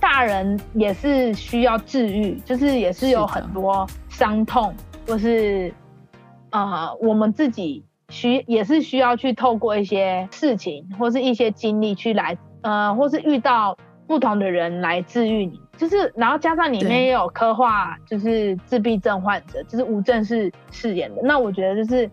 [0.00, 4.74] 大人也是需要治愈，就是也是有很多伤痛。
[5.08, 5.72] 或是，
[6.50, 15.60] 呃，我们自己需也是需要去透过一些事情或是一些经历去来，呃，或是遇到不同的人来治愈你。
[15.76, 21.20] 就是，然后加上里面也有刻画，就是自闭症患者，就是吴正式饰演的。
[21.22, 22.10] 那我觉得就是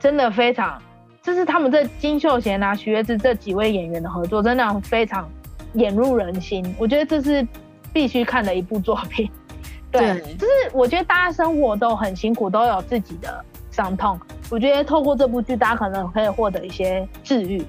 [0.00, 0.80] 真的非常，
[1.20, 5.28] 就是他们这金秀贤啊、徐月之这几位演员的合作，真的非常
[5.74, 6.64] 演入人心。
[6.78, 7.46] 我觉得这是
[7.92, 9.30] 必须看的一部作品。
[9.92, 14.16] 对，就是我觉得大家生活都很辛苦，都有自己的伤痛。
[14.48, 17.64] 我觉得透过这部剧，大家可能可以获得一些治愈。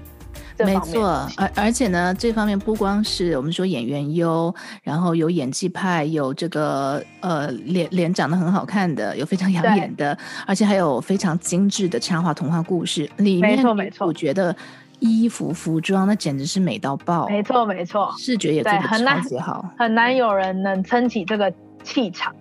[0.60, 13.10] 没错，而而且呢，这方面不光是我们说演员优，然后有演技派，有这个呃脸脸长得很好看的，有非常养眼的，而且还有非常精致的插画童话故事。
[13.18, 14.56] 里面没错没错，我觉得
[15.00, 17.28] 衣服服装那简直是美到爆。
[17.28, 21.52] 没错没错，视觉也做得超级好，很难很难有人能撑起这个。
[21.84, 22.34] 气场，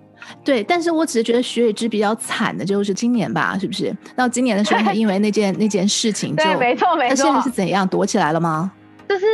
[0.44, 3.94] 对，但是我只是觉得徐睿知比较惨的，就是今年吧，是不是？
[4.16, 7.10] 到今年的时候，因为那件 那件事情就，对，没错没错。
[7.10, 8.72] 他现在是怎样躲起来了吗？
[9.08, 9.26] 就是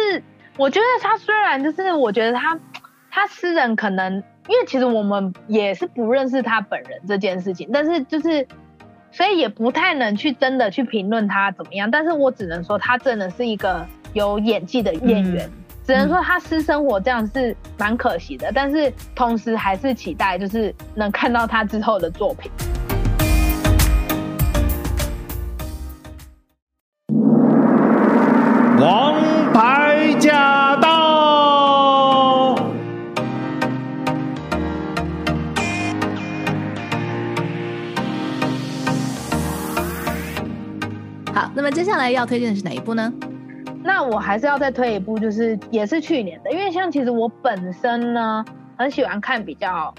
[0.57, 2.59] 我觉得他虽然就是我觉得他
[3.11, 4.15] 他私人可能，
[4.49, 8.47] 因为其实我们也是不认识他本人这件事情，但是就是
[9.11, 11.91] 所以也不太能去真的去评论他怎么样。
[11.91, 15.47] 但是我只能说他真的是一个有演技的演员。
[15.47, 15.58] 嗯
[15.89, 22.53] 只能说他私生活这样是蛮可惜的，嗯，但是同时还是期待就是能看到他之后的作品。
[28.79, 29.15] 王
[29.55, 32.55] 牌驾到！
[41.33, 43.11] 好，那么接下来要推荐的是哪一部呢？
[43.89, 48.45] 那我还是要再推一部，就是也是去年的，因为像其实我本身呢
[48.77, 49.93] 很喜欢看比较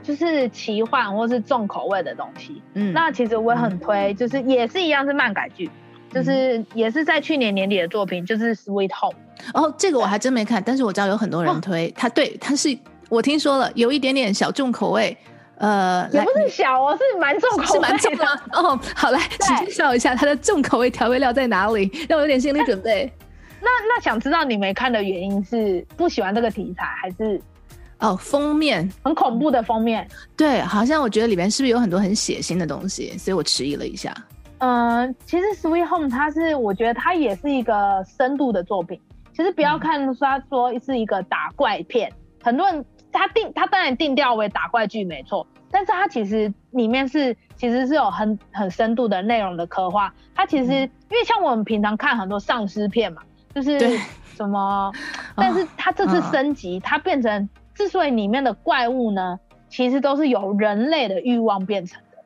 [0.00, 5.68] 就是奇幻或是重口味的东西，嗯，那其实我也很推，就是也是一样是漫改剧，
[6.12, 9.18] 就是也是在去年年底的作品，就是《Sweet Home》。
[9.60, 12.78] 哦，这个我还真没看，但是我知道有很多人推，它对它是
[13.08, 15.16] 我听说了有一点点小重口味，
[15.56, 18.24] 呃，也不是小哦，是蛮重口味，是蛮重的。
[18.52, 23.12] 哦，好来，请介绍一下它的重口味调味料在哪里，让我有点心理准备。
[23.62, 27.40] 那那想知道你没看的原因是不喜欢这个题材，还是
[28.00, 30.06] 哦封面很恐怖的封面？
[30.36, 34.12] 对，好像我觉得里面是不是有很多很血腥的东西，所以我迟疑了一下。
[34.58, 39.00] 嗯、呃，其实《Sweet Home》它是我觉得它也是一个深度的作品。
[39.32, 50.12] 其实不要看说它说是一个打怪片，嗯、很多人他定他当然定调为打怪剧没错，但是它其实里面是其实是有很很深度的内容的刻画。
[50.34, 53.22] 它其实、嗯、因为像我们平常看很多丧尸片嘛。
[53.54, 53.78] 就是
[54.34, 54.92] 什么，
[55.36, 59.38] 但是它这次升级，它变成之所以里面的怪物呢，
[59.68, 62.18] 其实都是由人类的欲望变成的。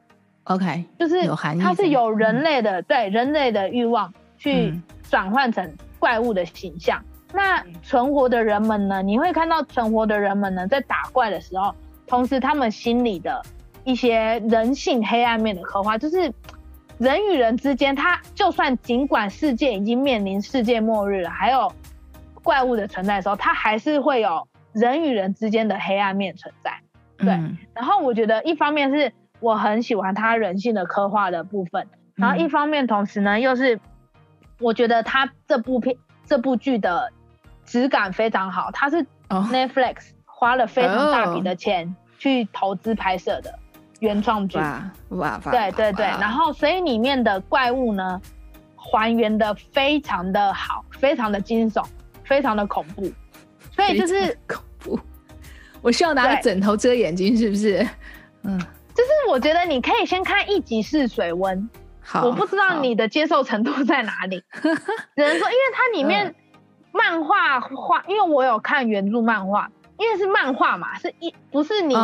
[0.45, 1.29] OK，就是
[1.61, 4.73] 它是由人类的对人类的欲望去
[5.11, 7.03] 转换成怪物的形象。
[7.33, 9.03] 那存活的人们呢？
[9.03, 11.75] 你会看到存活的人们呢，在打怪的时候，
[12.07, 13.43] 同时他们心里的
[13.83, 16.33] 一些人性黑暗面的刻画，就是。
[16.99, 21.71] 人与人之间，他就算尽管世界已经面临世界末日了，还有
[22.43, 26.73] 怪物的存在的时候，他还是会有人与人之间的黑暗面存在。
[27.19, 33.79] 对，嗯、然后我觉得一方面是我很喜欢他人性的刻画的部分，然后一方面同时呢，又是
[34.59, 37.13] 我觉得他这部片这部剧的
[37.65, 43.59] 质感非常好，他是 Netflix 花了非常大笔的钱去投资拍摄的。
[44.01, 44.59] 原创剧，
[45.09, 48.21] 哇，对对对，然后所以里面的怪物呢，
[48.77, 51.85] 还原的非常的好，非常的惊悚，
[52.25, 53.11] 非常的恐怖，
[53.73, 55.01] 所以就是恐怖。
[55.81, 57.79] 我需要拿个枕头遮眼睛，是不是？
[58.43, 58.59] 嗯，
[58.95, 61.69] 就是我觉得你可以先看一集试水温。
[62.01, 64.69] 好，我不知道你的接受程度在哪里， 只
[65.23, 66.35] 能说，因为它里面
[66.93, 69.71] 漫画画，因为我有看原著漫画。
[69.99, 71.95] 因为是漫画嘛，是一不是你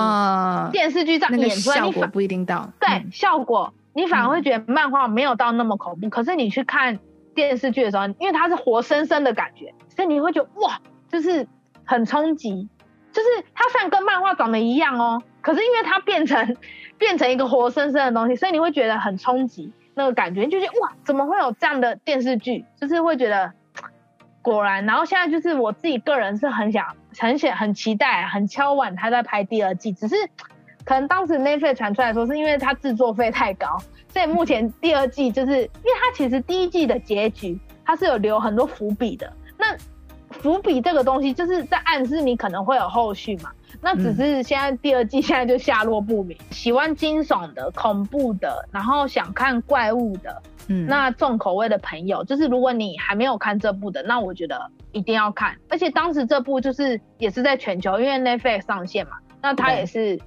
[0.72, 2.70] 电视剧这样演出来，呃那个、效果不一定到。
[2.80, 6.10] 对，嗯、效果你反而会觉得漫画没有到那么恐怖，嗯。
[6.10, 6.98] 可是你去看
[7.34, 11.46] 电视剧的时候，因为它是活生生的感觉，所以你会觉得哇，就是
[11.84, 12.68] 很冲击。
[13.12, 16.56] 就是它虽然跟漫画长得一样哦，可是因为它变成
[16.96, 22.64] 变成一个活生生的东西，所以你会觉得很冲击那个感觉，你就觉得哇，怎么会有这样的电视剧？
[22.80, 23.52] 就是会觉得。
[24.42, 26.84] 果然，然后现在就是我自己个人是很想、
[27.16, 29.92] 很想、很期待、很敲碗他在拍第二季。
[29.92, 30.16] 只是
[30.84, 33.78] 可能当时 Netflix 传出来说，是因为他制作费太高，
[34.12, 39.32] 所以目前第二季就是因为他其实第一季的结局它是有留很多伏笔的。
[39.56, 39.76] 那
[40.30, 43.50] 伏笔这个东西就是在暗示你可能会有后续嘛。
[43.80, 46.36] 那只是现在第二季现在就下落不明。
[46.50, 50.42] 喜欢惊悚的、恐怖的，然后想看怪物的。
[50.68, 55.56] 嗯，那重口味的朋友，就是如果你还没有看这部的，那我觉得一定要看。
[55.68, 60.20] 而且当时这部就是也是在全球，因为 Netflix 上线嘛，那它也是，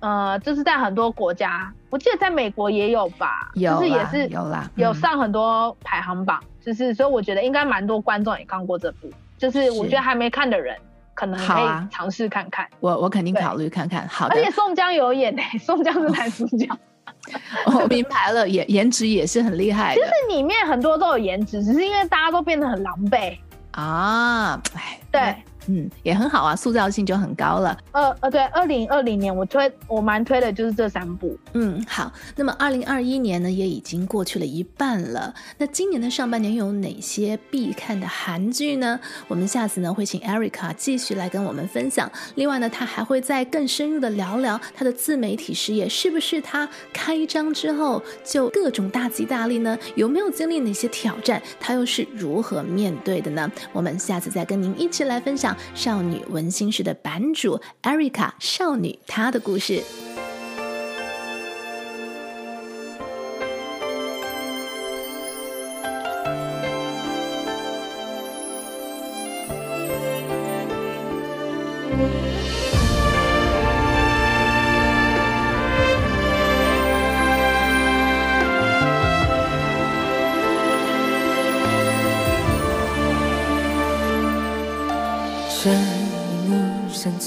[0.00, 10.76] 呃，就是在很多国家，我记得在美国也有吧，有就是也是有啦，有上很多排行榜，嗯、就是所以我觉得应该蛮多观众也看过这部，就是我觉得还没看的人
[11.14, 12.66] 可能可以尝试看看。
[12.66, 14.06] 啊、我我肯定考虑看看。
[14.08, 16.68] 好的，而且宋江有演诶， 宋江是男主角。
[17.66, 20.00] 我明白了，颜颜值也是很厉害的。
[20.00, 23.36] 其实里面很多都有颜值，只是因为大家都变得很狼狈
[23.72, 24.60] 啊。
[24.74, 25.34] 哎，对，
[25.66, 27.76] 嗯，也很好啊，塑造性就很高了。
[27.92, 31.36] 呃呃，对，二零二零年我推我蛮推的就是这三部。
[31.52, 35.34] 嗯，好，那么二零二一年呢也已经过去了一半了。
[35.58, 38.98] 那今年的上半年有哪些必看的韩剧呢？
[39.28, 42.10] 我们下次呢会请 Erica 继续来跟我们分享。
[42.34, 49.78] 另外呢，他还会再更深入的聊聊他的自媒体事业，是不是他开张之后就各种大吉大利呢？
[49.94, 51.40] 有没有经历哪些挑战？
[51.58, 53.50] 他又是如何面对的呢？
[53.72, 55.53] 我们下次再跟您一起来分享。
[55.74, 59.82] 少女文心室的版主 Erica 少女她的故事。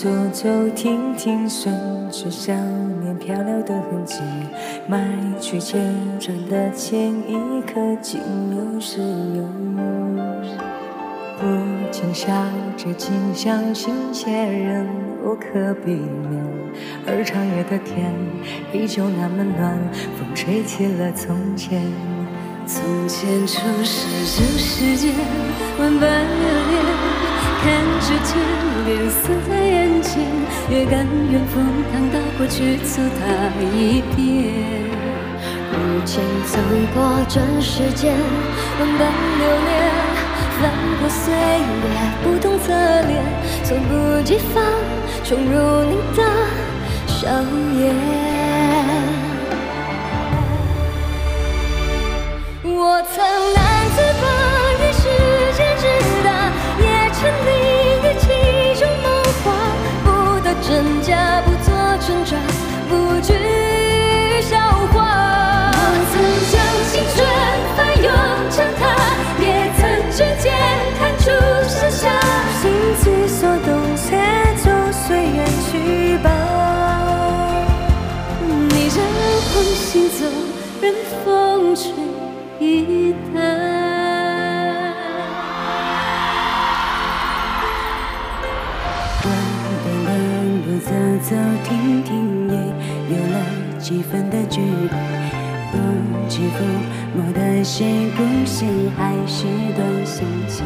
[0.07, 1.75] 走走停停，顺
[2.09, 2.55] 着想
[3.01, 4.21] 念漂流的痕迹，
[4.87, 5.05] 迈
[5.37, 8.21] 去千转的前一刻，竟
[8.55, 9.75] 有始有终。
[11.37, 11.45] 不
[11.91, 12.31] 禁笑
[12.77, 14.87] 着，竟相信前人
[15.25, 16.41] 无可避免，
[17.05, 18.13] 而长夜的天
[18.71, 19.77] 依旧那么暖，
[20.17, 21.83] 风吹起了从前。
[22.65, 25.13] 从前初识这世间，
[25.77, 27.65] 万般流连，看
[28.01, 28.29] 着天
[28.85, 30.07] 边色在眼前。
[30.69, 31.61] 也甘愿赴
[31.93, 33.23] 汤蹈火去走它
[33.73, 34.17] 一遍。
[35.71, 36.59] 如今走
[36.93, 36.97] 过
[37.29, 38.13] 这世间，
[38.77, 38.99] 万般
[39.39, 39.71] 流连，
[40.59, 40.61] 翻
[40.99, 41.85] 过岁月，
[42.21, 43.23] 不同侧脸，
[43.63, 44.61] 猝不及防
[45.23, 46.19] 冲入你的
[47.07, 47.29] 笑
[47.79, 47.95] 颜。
[52.63, 53.23] 我曾
[62.07, 62.37] 挣扎，
[62.87, 63.33] 不惧
[64.41, 64.57] 笑
[64.93, 64.95] 话。
[65.75, 66.15] 我曾
[66.47, 66.55] 将
[66.87, 67.17] 青春
[67.75, 68.07] 翻涌
[68.49, 68.81] 成她，
[69.43, 69.45] 也
[69.75, 70.45] 曾指尖
[70.97, 71.25] 弹出
[71.67, 72.07] 盛夏。
[72.61, 72.71] 心
[73.03, 74.05] 之所动，且
[74.63, 75.37] 就随缘
[75.69, 76.25] 去吧。
[78.69, 78.95] 逆着
[79.51, 80.23] 风行走，
[80.81, 80.95] 任
[81.25, 81.91] 风吹
[82.65, 83.13] 一
[93.87, 94.89] 几分的距离。
[95.71, 95.77] 不
[96.27, 96.59] 知抚
[97.15, 97.85] 摸的是
[98.17, 98.65] 故事，
[98.97, 99.45] 还是
[99.77, 100.65] 段心情？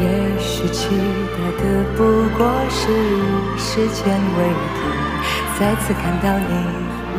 [0.00, 0.04] 也
[0.40, 2.02] 许期待的不
[2.36, 2.80] 过是
[3.56, 4.42] 时间为
[4.74, 4.80] 敌。
[5.56, 6.52] 再次看到你，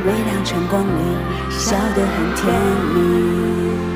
[0.06, 1.02] 微亮晨光里，
[1.50, 2.44] 笑得很甜
[2.94, 3.93] 蜜。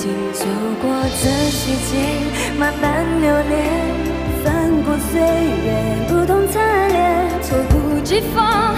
[0.00, 0.44] 经走
[0.80, 0.88] 过
[1.20, 1.98] 这世间，
[2.56, 3.66] 慢慢留恋
[4.44, 5.74] 翻过岁月
[6.06, 8.77] 不同侧脸，猝不及防。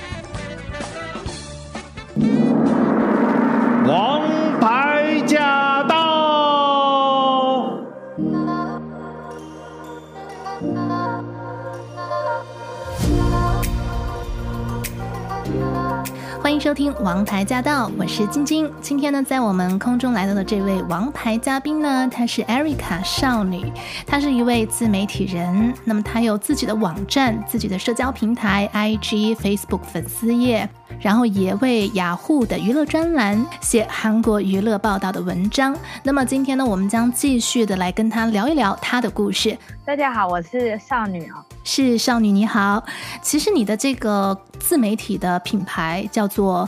[16.71, 18.71] 收听王牌驾到，我是晶晶。
[18.79, 23.69] 今天呢，在我们空中来到的这位王牌嘉宾呢，她是 Erica 少女，
[24.07, 25.73] 她是一位自媒体人。
[25.83, 30.69] 那么她有自己的网站、自己的社交平台 IG、Facebook 粉丝页，
[31.01, 35.75] 然后也为雅虎的娱乐专栏写韩国娱乐报道的文章。
[36.03, 39.57] 那么今天呢，我们将继续的来跟她聊一聊她的故事。
[39.83, 41.43] 大家好，我是少女哦。
[41.63, 42.83] 是少女你好，
[43.21, 46.67] 其实你的这个自媒体的品牌叫做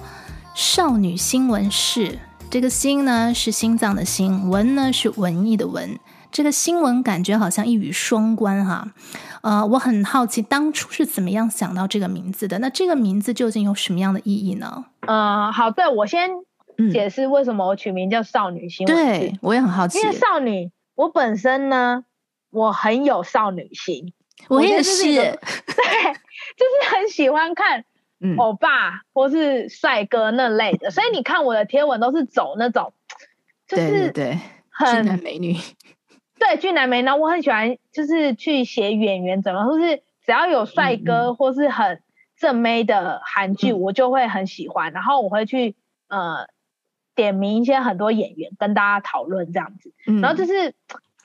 [0.53, 2.19] 少女新闻室，
[2.49, 5.97] 这个心呢是心脏的心，文呢是文艺的文，
[6.31, 8.87] 这个新闻感觉好像一语双关哈。
[9.41, 12.59] 呃，我很好奇当初是怎么样想到这个名字的？
[12.59, 14.85] 那这个名字究竟有什么样的意义呢？
[15.01, 16.29] 嗯、呃，好，对，我先
[16.91, 19.03] 解释为什么我取名叫少女新闻室。
[19.03, 22.05] 对，我也很好奇，因为少女，我本身呢，
[22.51, 24.13] 我很有少女心。
[24.49, 27.85] 我也是，对，就是很喜欢看
[28.37, 32.93] 欧巴或是帅哥那类的，嗯，所以你看我的贴文都是走那种，
[33.67, 34.39] 就是对
[34.69, 35.55] 很俊男美女，
[36.39, 42.01] 对俊男美女，我很喜欢，就是去写演员怎么，或是只要有帅哥或是很
[42.37, 45.75] 正妹的韩剧，我就会很喜欢，嗯，然后我会去
[46.07, 46.47] 呃
[47.15, 50.73] 点名一些很多演员跟大家讨论这样子，嗯，然后就是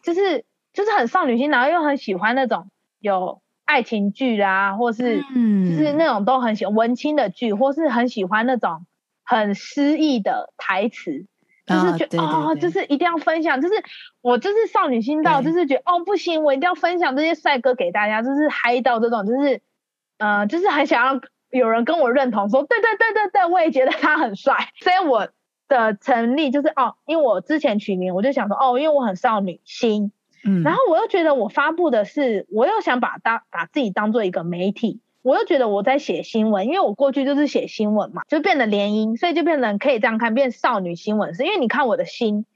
[0.03, 2.69] 就是就是很少女心，然后又很喜欢那种。
[3.01, 8.87] 有爱情剧啊，或是就是那种都很喜欢文青的剧，或是很喜欢那种
[9.25, 11.27] 很诗意的台词，
[11.67, 13.75] 就是觉得哦，就是一定要分享，就是
[14.23, 19.61] 我就是少女心到，就是觉得哦不行，我一定要分享这些帅哥给大家，就是嗨到这种，就是
[20.19, 21.21] 呃，就是很想要
[21.51, 25.29] 有人跟我认同说，说对对对对对，我也觉得他很帅，所以我
[25.69, 30.11] 的成立就是哦，因为我之前取名，我就想说哦，因为我很少女心。
[30.45, 42.47] 嗯，然后我又觉得我发布的是，我又想把当把自己当做一个媒体，我又觉得我在写新闻，因为我过去就是写新闻嘛，就变得联姻，所以就变成可以这样看，变少女新闻是，因为你看我的心，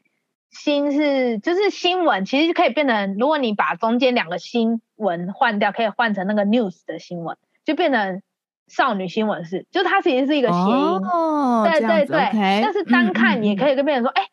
[0.50, 8.22] 心是就是新闻，其实就可以变成，如果你把中间两个新闻换掉，可以换成那个 news 的新闻，就变成
[8.68, 14.30] 少女新闻是，就它其实是一个谐音，哦，对对对，但、是单看也可以跟别人说，哎、嗯嗯，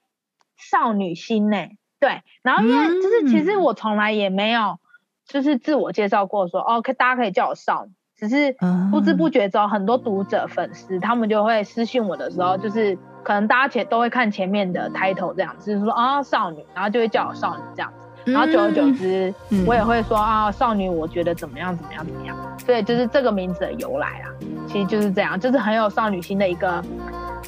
[0.58, 1.76] 少女心呢、欸。
[2.00, 3.50] 对，然后因为就是其实。
[3.60, 4.80] 我从来也没有
[5.28, 8.56] 就是自我介绍过说，嗯、哦，可大家可以叫我少女，只是
[8.90, 19.34] 不知不觉中很多读者粉丝他们就会私信我的时候，就是可能大家前都会看前面的 title 这样子，就是说啊、哦、少女，然后就会叫我少女这样子，然后久而久之，
[19.68, 24.32] 我也会说啊、哦、少女，我觉得怎么样怎么样怎么样，所以就是这个名字的由来啊，
[24.68, 26.82] 其实就是这样，就是很有少女心的一个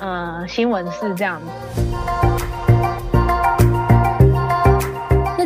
[0.01, 2.70] 嗯、呃、新闻是这样子。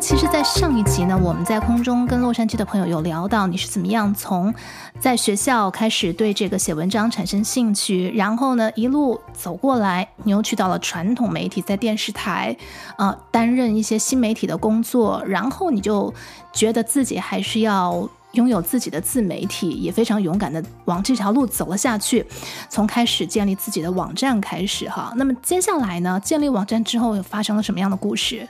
[0.08, 4.54] 其实，在上一集呢，我们在空中跟洛杉矶的朋友有聊到，你是怎么样从
[5.00, 12.56] 在学校开始对这个写文章产生兴趣，然后呢一路走过来，你又去到了传统媒体，在电视台
[12.98, 16.14] 啊、呃、担任一些新媒体的工作，然后你就
[16.54, 22.24] 觉得自己还是要拥有自己的自媒体，也非常勇敢的往这条路走了下去，
[22.70, 25.12] 从开始建立自己的网站开始哈。
[25.16, 28.48] 那么接下来呢，建立网站之后又发生了什么样的故事？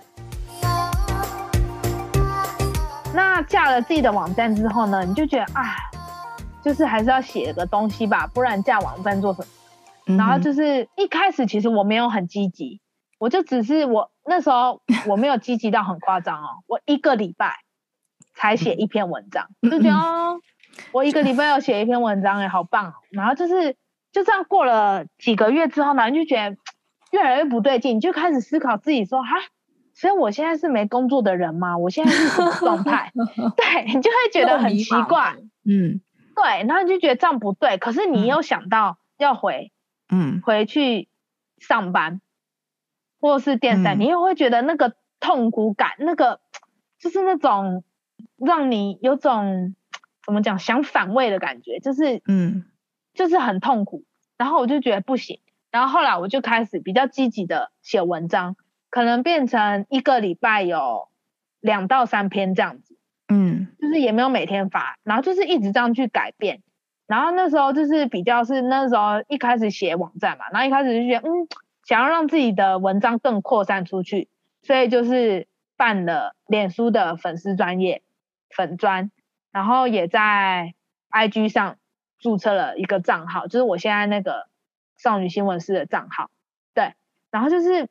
[3.16, 5.78] 那架了自己的网站之后呢，你就觉得啊，
[6.62, 9.48] 就是还是要写个东西吧，不然架网站做什么？
[10.08, 12.82] 嗯、然后就是一开始其实我没有很积极，
[13.18, 17.56] 我就只是我那时候我没有积极到很夸张哦，我一个礼拜
[18.34, 20.40] 才写一篇文章，就觉得哦，
[20.92, 22.94] 我一个礼拜要写一篇文章哎，好棒哦！
[23.12, 23.78] 然后就是
[24.12, 26.58] 就这样过了几个月之后呢，你就觉得
[27.12, 29.30] 越来越不对劲，你就开始思考自己说哈。
[29.96, 31.78] 所以我现在是没工作的人吗？
[31.78, 33.14] 我现在是什么状态？
[33.56, 35.38] 对，你就会觉得很奇怪。
[35.64, 36.02] 嗯，
[36.36, 37.78] 对，然后你就觉得这样不对。
[37.78, 39.72] 可是你又想到要回，
[40.10, 41.08] 嗯，回去
[41.60, 42.20] 上班，
[43.22, 46.42] 或是电视、嗯，你又会觉得那个痛苦感，那个
[47.00, 47.86] 就是那种
[48.36, 49.76] 让你有种
[50.26, 52.66] 怎么讲想反胃的感觉，就是嗯，
[53.14, 54.04] 就是很痛苦。
[54.38, 55.40] 然后我就觉得不行，
[55.72, 58.58] 然后后来我就开始比较积极的写文章。
[58.96, 61.10] 可能变成一个礼拜有
[61.60, 66.62] 两到三篇这样子，嗯，就是也没有每天发，然后就是一直这样去改变，
[67.06, 71.46] 然后那时候就是比较是那时候一开始写网站嘛，然后一开始就觉得嗯，
[71.84, 74.30] 想要让自己的文章更扩散出去，
[74.62, 78.02] 所以就是办了脸书的粉丝专业
[78.50, 79.12] 粉专，
[79.52, 80.74] 然后也在
[81.12, 81.76] IG 上
[82.18, 84.48] 注册了一个账号，就是我现在那个
[84.96, 86.30] 少女新闻室的账号。
[86.74, 86.94] 对，
[87.30, 87.90] 然后就是。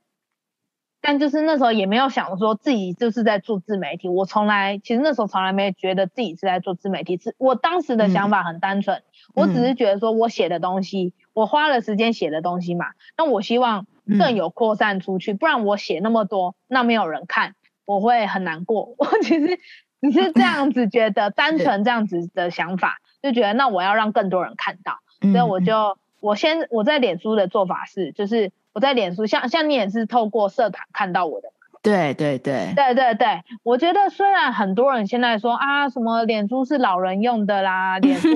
[1.07, 9.03] 但就是那时候也没有想说自己就是在做自媒体，我从来其实那时候从来没觉得自己是在做自媒体，是我当时的想法很单纯，嗯、
[9.35, 12.87] 我只是觉得说我写的东西，嗯、我花了时间写的东西嘛，
[13.19, 13.87] 那我希望
[14.19, 18.95] 更有扩散出去，嗯、不然我写那么多，那没有人看，我会很难过。
[18.97, 19.61] 我其实
[20.01, 28.51] 只是这样子觉得， 单纯这样子的想法，就觉得那我要让更多人看到，所以我就我先我在脸书的做法是就是。
[28.75, 31.49] 我在脸书，像像你也是透过社团看到我的，
[31.81, 33.45] 对对对对对对。
[33.63, 38.35] 我觉得虽然很多人现在说啊，什么脸书是老人用的啦，脸书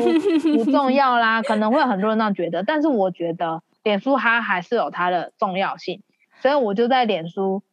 [0.54, 6.02] 不 重要啦，可能会有很多人那样觉得，但是我觉得脸书它还是有它的重要性，
[6.40, 7.64] 所以我就在脸书，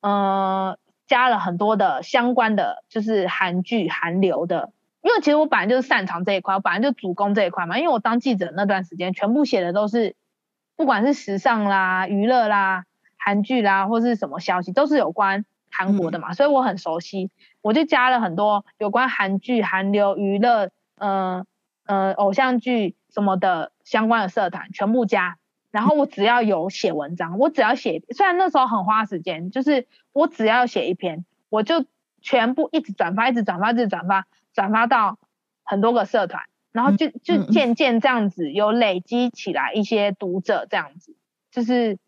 [0.00, 4.70] 呃，加了很多的相关的，就是韩剧、韩流的，
[5.02, 10.14] 因为其实我本来就是擅长这一块，我本来就主攻这一块嘛，因为我当记者那段时间，全部写的都是。
[10.82, 17.30] 不管是时尚啦、娱乐啦、韩剧啦，或是什么消息，都是有关韩国的嘛，嗯、所以我很熟悉。
[17.60, 21.46] 我就加了很多有关韩剧、韩流、娱乐、呃
[21.86, 25.36] 呃偶像剧什么的相关的社团，全部加。
[25.70, 31.84] 然后我只要有写文章，我只要写，虽然那时候很花时间，就是我只要写一篇，我就
[32.22, 35.20] 全部一直转发，一直转发，一直转发，转发到
[35.62, 36.42] 很多个社团。
[36.72, 41.14] 然后就就渐渐这样子有累积起来一些读者，这样子
[41.50, 41.98] 就是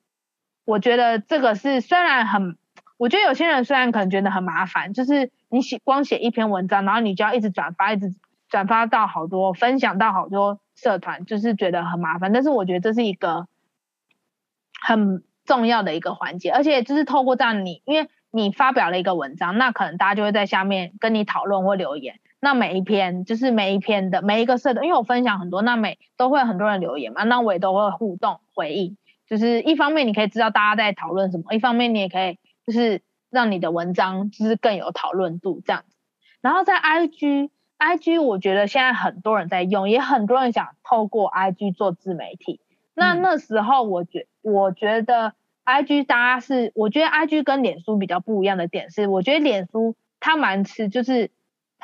[0.64, 2.56] 我觉得这个是虽然很，
[2.96, 8.14] 我觉得有些人虽然可能觉得很麻烦，就是你写光写一篇文章，然后你就要一直转发，一直
[8.48, 12.32] 转发到好多，分享到好多社团，就是觉得很麻烦。
[12.32, 13.46] 但是我觉得这是一个
[14.80, 22.18] 很重要的一个环节，而且就是透过这样你，因为你发表了一个文章，那可能大家就会在下面跟你讨论或留言。
[22.44, 28.98] 那每一篇就是每一篇的每一个社的，因为我分享很多，那每都会很多人留言嘛，那我也都会互动回应。
[29.26, 35.96] 就是一方面你可以知道大家在讨论什么，一方面你也可以就是让你的文章就是更有讨论度这样子。
[36.42, 42.60] 然后在 IG，IG 我觉得现在很多人在用，也很多人想透过 IG 做自媒体。
[42.94, 45.32] 那那时候我觉我觉得
[45.64, 51.30] IG 大家是，我觉得 IG 跟脸书比较不一样的点是，我觉得脸书它蛮吃就是。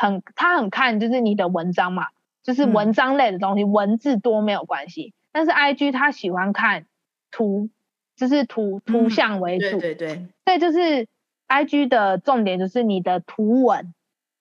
[0.01, 2.07] 很，他很看就是你的文章嘛，
[2.43, 5.13] 就是文章类的东西，嗯、文字多没有关系。
[5.31, 6.87] 但是 IG 他喜欢看
[7.31, 7.69] 图，
[8.17, 9.77] 就是图图像为主。
[9.77, 10.27] 嗯、对对对。
[10.47, 11.07] 所以就是
[11.49, 13.93] IG 的重点就是你的图文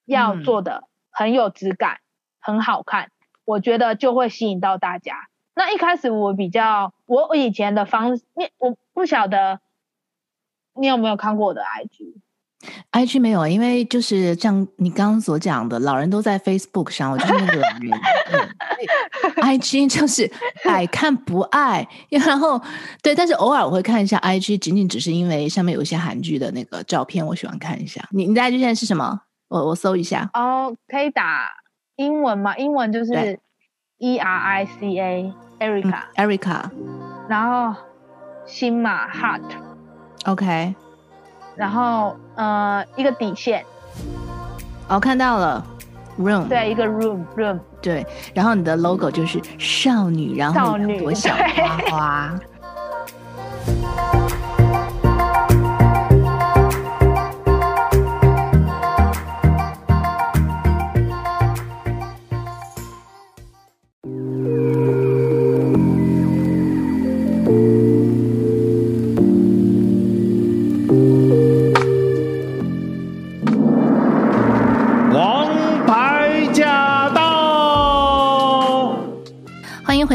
[0.05, 1.99] 要做的很有质感，嗯、
[2.39, 3.11] 很好看，
[3.43, 5.27] 我觉得就会吸引到大家。
[5.55, 9.59] 那一开始我比较，我我以前的方式，你我不晓得
[10.73, 12.13] 你有没有看过我的 IG。
[12.91, 17.61] IG 没有，因为就是像你刚刚所讲的，老人都在 Facebook 上，我就是那个，
[19.41, 20.29] IG 就是
[20.65, 22.61] 爱看不爱，然后
[23.01, 28.05] 对，但是偶尔我会看一下 IG，仅仅只是因为上面有一些韩剧的那个照片，我喜欢看一下。
[28.11, 29.21] 你你的 IG 现在是什么？
[29.47, 30.29] 我我搜一下。
[30.33, 31.47] 哦，可以打
[31.95, 32.57] 英文吗？
[32.57, 33.39] 英文就是
[33.99, 36.69] E R I C A Erica Erica，
[37.29, 37.81] 然后
[38.45, 39.43] 新马 Heart。
[40.25, 40.75] OK。
[41.59, 43.65] 然后，呃，一个底线，
[44.87, 45.61] 哦，看到了
[46.17, 52.39] ，room，对，一个 room room，对，然后你的 logo 就是少女，然后两朵小花花。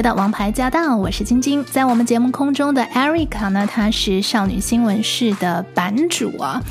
[0.05, 1.65] 的王牌驾到，我是晶晶。
[1.65, 6.63] 在我们节目空中的 Erica 呢，她是少女新闻室的版主啊。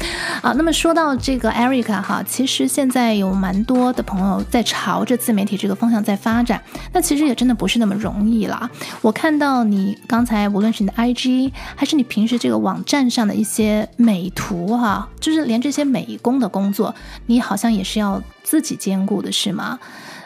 [0.44, 6.62] 啊，那么说到这个 Erica 哈，其实现在有蛮多的朋友在朝着自媒体这个方向在发展。
[6.92, 8.70] 那其实也真的不是那么容易啦。
[9.02, 16.94] 我看到你刚才无论是你的 IG，还是你平时这个网站上的一些美图哈，就是连这些美工的工作，
[17.26, 19.80] 你好像也是要自己兼顾的，是吗？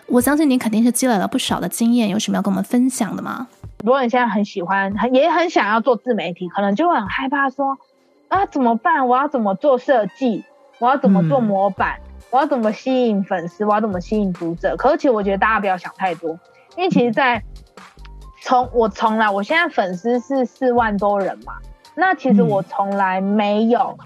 [0.08, 3.48] 我相信你肯定是积累了不少的经验，有什么要跟我们分享的吗？
[3.80, 7.78] 很多人现在很喜欢，很也很想要做自媒体，可能就会很害怕说
[8.30, 9.08] 啊怎么办？
[9.08, 10.44] 我要怎么做设计？
[10.80, 12.00] 我要怎么做模板？
[12.00, 13.66] 嗯、我要怎么吸引粉丝？
[13.66, 14.76] 我要怎么吸引读者？
[14.78, 16.32] 可是其实我觉得大家不要想太多，
[16.78, 17.44] 因为其实在
[18.42, 21.54] 从我从来，我现在粉丝是四万多人嘛，
[21.96, 23.98] 那其实我从来没有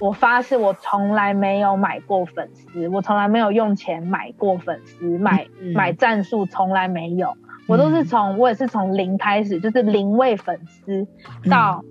[0.00, 7.36] 我发誓，我从来没有买过粉丝，我从来没有用钱买过粉丝，买、嗯、买战术从来没有，
[7.68, 11.06] 我都是从、嗯、我也是从零开始，就是零位粉丝
[11.48, 11.84] 到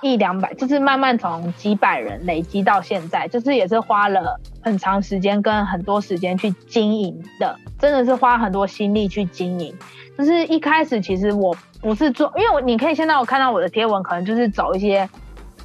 [0.00, 9.76] 一两百，就是慢慢从几百人累积到现在，就是也是花了很长时间跟很多时间去经营的，真的是花很多心力去经营。
[10.16, 15.06] 就是一开始其实我不是做，因为我你可以现在我看到我的贴文，可能就是走一些。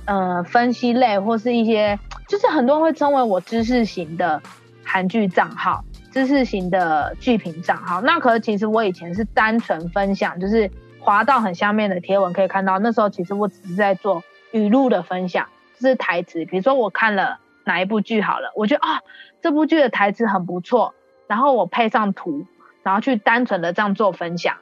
[0.06, 1.98] 呃，分析类或是一些，
[2.28, 4.42] 就是很多人会称为我知识型的
[4.84, 8.02] 韩剧账号，知识型的剧评账号。
[8.02, 15.48] 那可是其实我以前是单纯分享，就是滑到很下面的贴文可以看到，那时候其实我只是在做语录的分享，
[15.80, 16.44] 就是台词。
[16.46, 19.02] 比如说我看了哪一部剧好了，我觉得啊
[19.42, 20.94] 这部剧的台词很不错，
[21.28, 22.46] 然后我配上图，
[22.84, 24.58] 然后去单纯的这样做分享，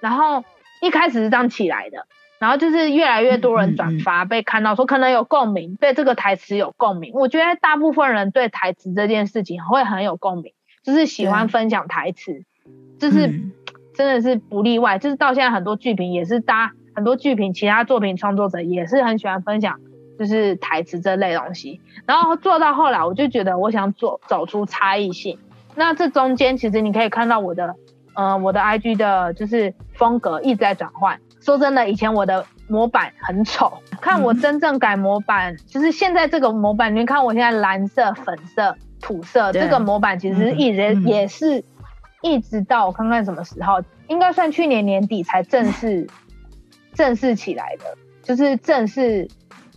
[0.00, 0.44] 然后
[0.82, 2.06] 一开始是这样起来的。
[2.38, 7.12] 然后就是越来越多人转发，嗯嗯嗯、被看到说可能有共鸣，对这个台词有共鸣。
[7.14, 12.44] 我觉得大部分人对台词这件事情会很有共鸣，就是喜欢分享台词，
[12.98, 13.32] 就是
[13.94, 14.98] 真的是不例外。
[14.98, 19.80] 就是到现在很多剧评也是搭很多剧评，其他作品创作者也是很喜欢分享，
[20.18, 21.80] 就是台词这类东西。
[22.04, 25.38] 然后做到后来，我就觉得我想做走出差异性。
[25.74, 27.74] 那这中间其实你可以看到我的，
[28.14, 31.18] 呃，我的 IG 的就是风格一直在转换。
[31.46, 41.62] 说真的，以前我的模板很丑，看我真正改模板，嗯、就是现在这个模板，你看我现在蓝色、粉色、土色，这个模板其实一直、嗯、也是，
[42.20, 46.08] 一直到我看看什么时候，应该算去年年底才正式、嗯、
[46.94, 49.28] 正式起来的，就是正式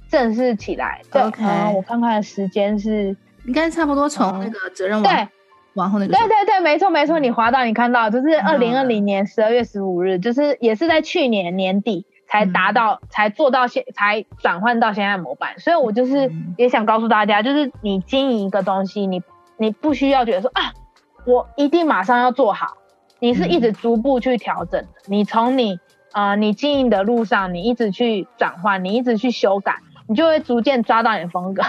[0.09, 1.03] 正式起来。
[1.11, 1.45] 对，Okay.
[1.45, 3.15] 嗯、我看看时间是
[3.45, 5.29] 应该差不多从那个责任网。
[5.73, 5.79] 对。
[5.79, 15.59] 往后那个对对对，没错没错，你滑到你看到就是二零二零年十二月十五日，嗯、就是也是在去年年底才达到，嗯、才做到现，才转换到现在模板。
[15.59, 19.21] 所以我就是也想告诉大家，就是你经营一个东西，你
[19.57, 20.73] 你不需要觉得说啊，
[21.25, 22.77] 我一定马上要做好，
[23.19, 24.87] 你是一直逐步去调整的。
[24.87, 25.79] 嗯、你从你
[26.13, 29.75] 呃你经营的路上，你一直去转换，你一直去修改。
[30.07, 31.61] 你就会逐渐抓到你的风格。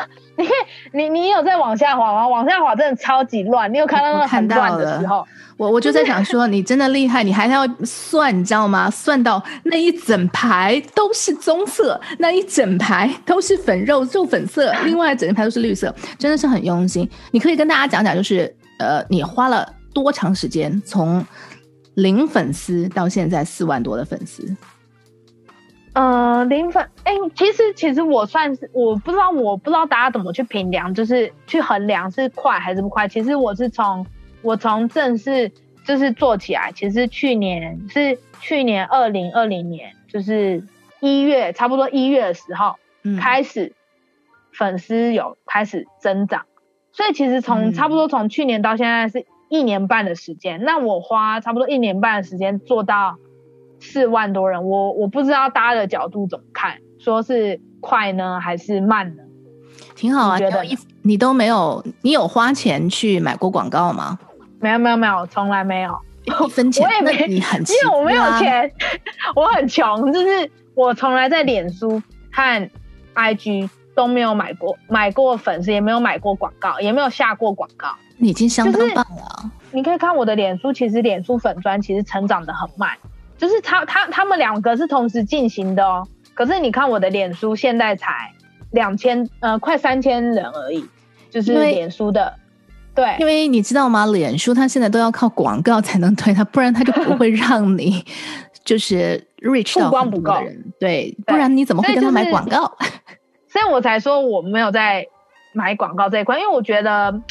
[0.92, 2.26] 你你你有在往下滑吗？
[2.26, 3.72] 往下滑真的超级乱。
[3.72, 5.26] 你有看到那个很乱的时候？
[5.56, 8.90] 我我就在想说，你真的厉害，你还要算，你知道吗？
[8.90, 17.06] 算到那一整排都是棕色，那一整排都是粉肉肉粉色，另外整排都是绿色，真的是很用心。
[17.30, 21.22] 你可以跟大家讲讲，就是呃，你花了多长时间从
[21.96, 24.42] 零粉丝到现在四万多的粉丝？
[25.92, 33.08] 呃，零粉，哎、欸，其实其实我算是，我不知道，我不知道大家怎么去评量，就是去衡量是快还是不快。
[33.08, 34.06] 其实我是从
[34.42, 35.50] 我从正式
[35.84, 40.64] 就是做起来，其实去年是去年二零二零年，就是
[41.00, 43.72] 一月差不多一月的时候、嗯、开始
[44.52, 46.46] 粉丝有开始增长，
[46.92, 53.16] 所以其实从差不多从去年到现在是一年半的时间，嗯、那我花差不多一年半的时间做到。
[53.80, 59.22] 四万多人，我我不知道大家的角度怎么看，说是快呢还是慢呢？
[59.96, 64.18] 挺好啊，你觉得你，你都没有，你有花钱去买过广告吗？
[64.60, 66.84] 没有没有没有，从来没有一分钱。
[66.86, 68.70] 我也没，你很，因为我没有钱，
[69.34, 72.70] 我很穷，就是我从来在脸书和
[73.14, 77.88] IG 都没有买过买过粉丝，也没有买过广告，也没有下过广告。
[78.18, 79.50] 你已经相当棒了。
[79.72, 82.90] 你可以看我的脸书，其实脸书粉砖其实成长的很慢。
[83.40, 88.30] 就是他他他们两个是同时进行的哦，可是你看我的脸书现在才
[88.72, 90.84] 两千呃快三千人而已，
[91.30, 92.34] 就是脸书的，
[92.94, 94.04] 对，因为你知道吗？
[94.04, 98.04] 脸书它现在都要靠广告才能推它，不然它就不会让你
[98.62, 102.76] 就是 reach 到很多的人，对，不然你怎么会跟他买广告？
[103.48, 105.06] 所以我才说我没有在
[105.54, 107.22] 买广告这一块，因为我觉得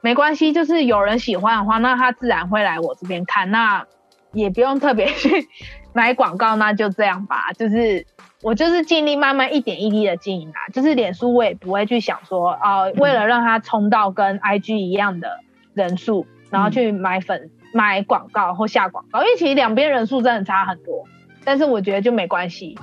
[0.00, 3.84] 没关系，就是有人喜欢的话，那他自然会来我这边看那。
[4.32, 5.48] 也不用特别去
[5.92, 7.52] 买广告，那就这样吧。
[7.58, 8.06] 就是
[8.42, 10.58] 我就是尽力慢慢一点一滴的经营啊。
[10.72, 15.40] 就是脸书我也不会去想说啊、呃，为了让它冲到跟 IG 一样的
[15.74, 21.04] 人数，然后去买粉、嗯、买广告或下广告，因为其实两边人数真的差很多。
[21.44, 22.78] 但是我觉得就没关系。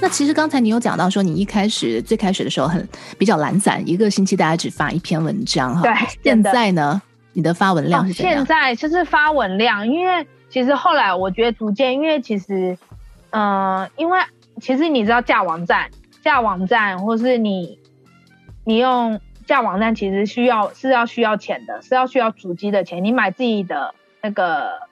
[0.00, 2.86] 那其实刚才你有讲到说，你一开始最开始的时候很
[3.18, 5.82] 比较懒散，一个星期大家只发一篇文章哈。
[5.82, 5.92] 对，
[6.22, 7.00] 现在呢，
[7.32, 8.34] 你的发文量是怎样？
[8.36, 12.76] 现在就是发文量，因为其实后来我觉得逐渐，因为其实，
[13.30, 14.18] 嗯、呃，因为
[14.60, 15.90] 其实你知道架网站，
[16.22, 17.78] 架网站或是你
[18.64, 24.88] 你用架网站，其实需要是要需要钱的，是要需要主机的钱，你买自己的那个。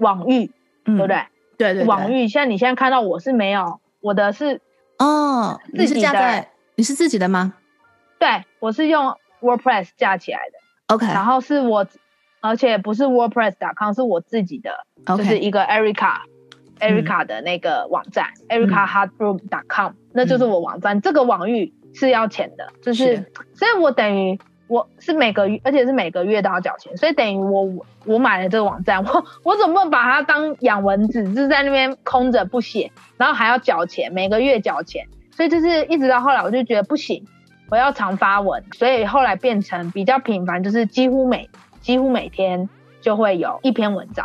[0.00, 0.50] 网域，
[0.86, 1.22] 嗯，对不对？
[1.58, 4.60] 对对，网域，像你现在看到我是没有，我的是
[4.98, 7.54] 哦，你是架在你是自己的吗？
[8.18, 10.58] 对，我是用 WordPress 架起来的。
[10.94, 11.86] OK，然后是我，
[12.40, 16.18] 而且不是 WordPress.com，是我自己的.就是一个 Erica
[16.78, 21.00] Erica 的那个网站、嗯、，EricaHeartRoom.com，、嗯、那就是我网站、嗯。
[21.00, 24.38] 这个网域是要钱的，就是，是所以我等于。
[24.70, 27.68] 我是每个月，而且是每个月都要缴钱，所以等于我
[28.06, 37.24] 我买了这个网站， 我我总不能把它当养蚊子，就是在那边空着不写，然后还要缴钱，每个月缴钱，所以就是一直到后来我就觉得不行，
[37.68, 41.50] 我要常发文，所以后来变成比较频繁，就是几乎每
[41.80, 42.68] 几乎每天
[43.00, 44.24] 就会有一篇文章，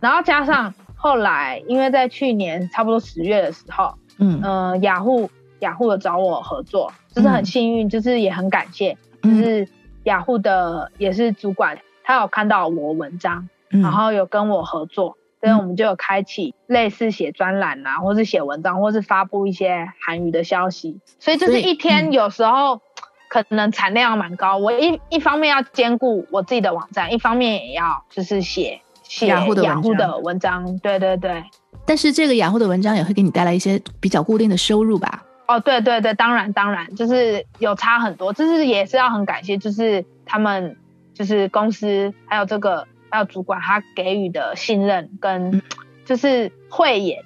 [0.00, 4.40] 然后加上后来因为在去年差不多十月的时候，嗯。
[4.42, 8.96] 嗯、呃，雅虎雅虎有找我合作，就是很幸运，就是也很感谢。
[9.26, 9.68] 就是
[10.04, 21.00] 雅虎的也是主管，他有看到我文章，嗯、然后有跟我合作，所以我们就有开启类似写专栏啊，或是写文章，或是发布一些韩语的消息。
[21.18, 22.80] 所以就是一天有时候
[23.28, 29.54] 可能产量蛮高，我一一方面要兼顾我自己的网站，一方面也要就是写写雅虎
[29.94, 30.78] 的文章。
[30.78, 31.42] 对对对。
[31.84, 35.22] 但是这个雅虎的文章也会给你带来一些比较固定的收入吧？
[35.48, 40.76] 哦，对对对，当然当然，就是有差很多，就是也是要很感谢，就是他们，
[41.14, 45.62] 就是公司还有这个还有主管他给予的信任跟，
[46.04, 47.22] 就是慧眼，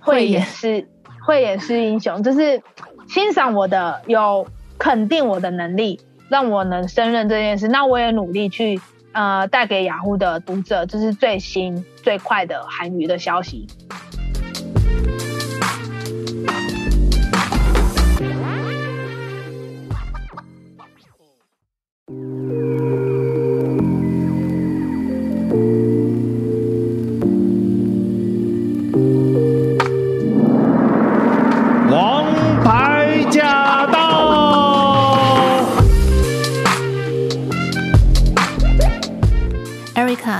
[0.00, 0.88] 慧眼是
[1.24, 2.60] 慧眼是英雄，就是
[3.08, 4.46] 欣赏我的，有
[4.76, 8.80] 肯定我的能力，让我能胜任这件事，那我也努力去
[9.12, 13.68] 呃带给雅虎的读者，就是最新最快的韩语的消息。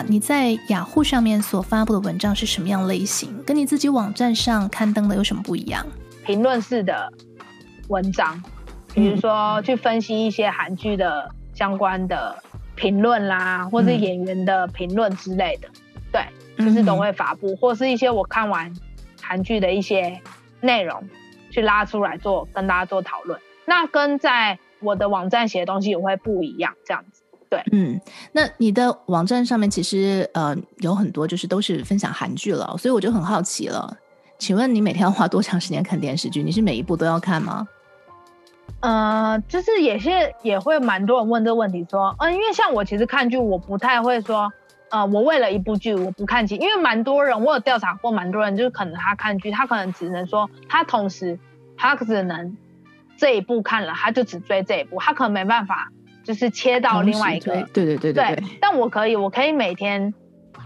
[0.08, 3.42] 你在雅虎上面所发布的文章是什么样类型？
[3.44, 5.86] 跟你自己网站上刊登的有什么不一样？
[6.24, 7.12] 评论式的
[7.88, 8.42] 文章，
[8.94, 12.42] 比如说去分析一些韩剧的相关的
[12.74, 15.68] 评论啦，或是演员的评论之类的，
[16.10, 16.24] 对，
[16.64, 18.72] 就是都会发布，或是一些我看完
[19.20, 20.20] 韩剧的一些
[20.60, 21.02] 内容，
[21.50, 23.38] 去拉出来做跟大家做讨论。
[23.64, 27.21] 那跟在我的网站写的东西也会不一样，这样子。
[27.52, 28.00] 对，嗯，
[28.32, 33.94] 那你的网站上面其实呃有很多就是都是分享韩剧了，所以我就很好奇了，
[34.38, 36.42] 请问你每天要花多长时间看电视剧？
[36.42, 37.68] 你是每一部都要看吗？
[38.80, 40.08] 呃，就是也是
[40.42, 44.50] 也会蛮多人问这个问题，说，嗯、呃，因为像我其实看剧，我不太会说，
[44.88, 51.38] 呃，我为了一部剧我不看其，因为蛮多人我有调查过，蛮多人就是可能他看剧，他可能只能说他同时
[51.76, 52.56] 他只能
[53.18, 55.90] 这一部看了，他就只追这一部，他可能没办法。
[56.24, 58.44] 就是切到另外一个，对对对对对，对。
[58.60, 60.12] 但我可以，我可以每天，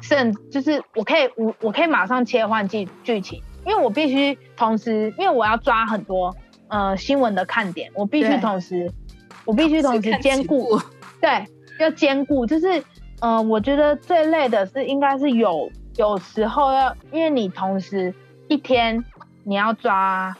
[0.00, 6.34] 甚就是我可以，我我可以马上切换剧剧情，因为我必须同时，因为我要抓很多
[6.68, 8.90] 呃新闻的看点，我必须同时，
[9.44, 10.78] 我必须同时兼顾，
[11.20, 11.46] 对，
[11.78, 12.44] 要兼顾。
[12.46, 12.82] 就是
[13.20, 18.14] 呃，我觉得最累的是应该是有有时候要，因为你同时
[18.48, 19.04] 一天
[19.44, 20.36] 你要抓，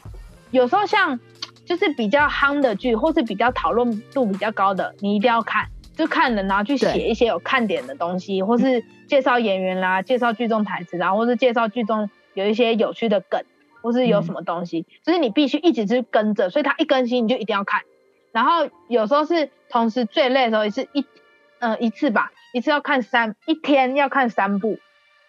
[0.51, 1.19] 有时候像。
[1.67, 13.43] 就是比较夯的剧，或是比较讨论度比较高的，你一定要看，就看了然后去写一些有看点的东西，或是介绍演员啦，介绍剧中台词，然后或是介绍剧中有一些有趣的梗，
[13.83, 17.83] 或是有什么东西，嗯、就是你必须一直去跟着，所以它一更新你就一定要看。
[18.31, 21.05] 然后有时候是同时最累的时候，也是一
[21.59, 24.79] 呃一次吧，一次要看三，一天要看三部，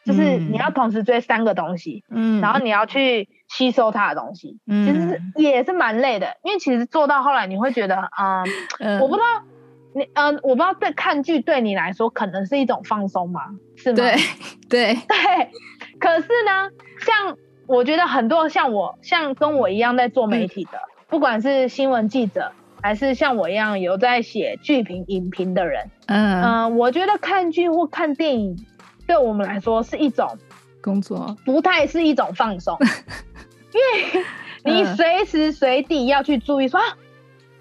[0.06, 3.28] 就是你要同时追三个东西，嗯，然后你要去。
[3.48, 8.44] 吸收他的东西，其实是也是蛮累的，因为其实做到后来你会觉得，嗯，
[8.80, 9.26] 嗯我不知道
[9.94, 13.42] 你，嗯，我不知道对看剧对你来说可能是一种放松吗？
[13.76, 13.96] 是吗？
[13.98, 14.16] 对
[14.70, 15.52] 对 对。
[16.00, 16.70] 可是呢，
[17.00, 17.38] 像
[17.68, 28.56] 我觉得很多像我，像跟我一样在做媒体的，嗯、不管是新闻记者，还是像我一样有在写剧评、影评的人，嗯嗯，我觉得看剧或看电影
[29.08, 30.38] 对我们来说是一种
[30.88, 32.78] 工作，不太是一种放松。
[33.76, 33.82] 因
[34.14, 34.24] 为
[34.64, 36.80] 你随时随地要去注意说，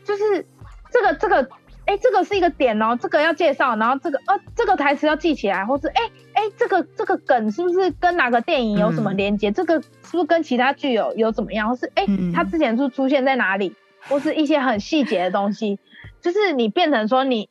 [0.04, 0.46] 就是
[0.92, 1.42] 这个这个，
[1.86, 6.02] 哎、欸，这个是一个点哦，这个要介绍，然后这个呃、啊，这个台词要记起来，或是哎
[6.34, 9.54] 哎、欸欸，这个这个梗是不是跟哪个电影有什么连接、嗯？
[9.54, 11.68] 这个是不是跟其他剧有有怎么样？
[11.68, 13.74] 或是哎、欸，它之前是出现在哪里？
[14.08, 15.80] 或是一些很细节的东西，
[16.22, 17.50] 就是你变成说你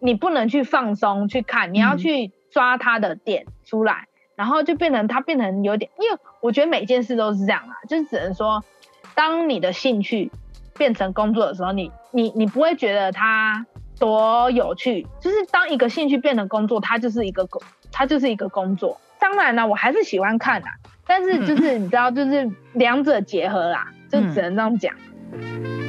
[0.00, 4.08] 你不能去放松去看，你要去抓他的点出来。
[4.36, 8.62] 然后就变成他变成有点，因为我觉得每件事都是这样啊，就是只能说，
[9.14, 10.30] 当你的兴趣
[10.76, 13.66] 变成工作的时候，你你你不会觉得它
[13.98, 17.62] 多有趣，就是当一个兴趣变成工作，它就是一个工，
[17.92, 19.00] 它就是一个工作。
[19.18, 20.68] 当然了，我还是喜欢看的，
[21.06, 24.94] 但是就是 你知道，就是两者结合啦，就只能这样讲。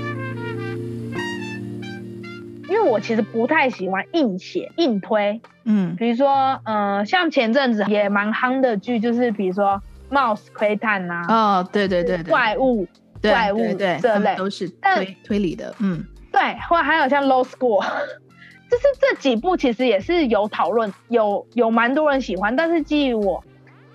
[2.73, 9.79] 因为我其实不太喜欢硬写硬推，嗯，比如说，嗯、呃，像前阵子也蛮夯的剧，就是比如说
[10.11, 12.87] 《Mouse 窥探》呐，哦，对对对对，怪物，
[13.21, 14.35] 对怪物对对这类。
[14.35, 17.83] 都是推但推理的，嗯，对，或者还有像《Low School》，
[18.71, 23.43] 就是这几部其实也是有讨论，有有蛮多人喜欢，但是基于我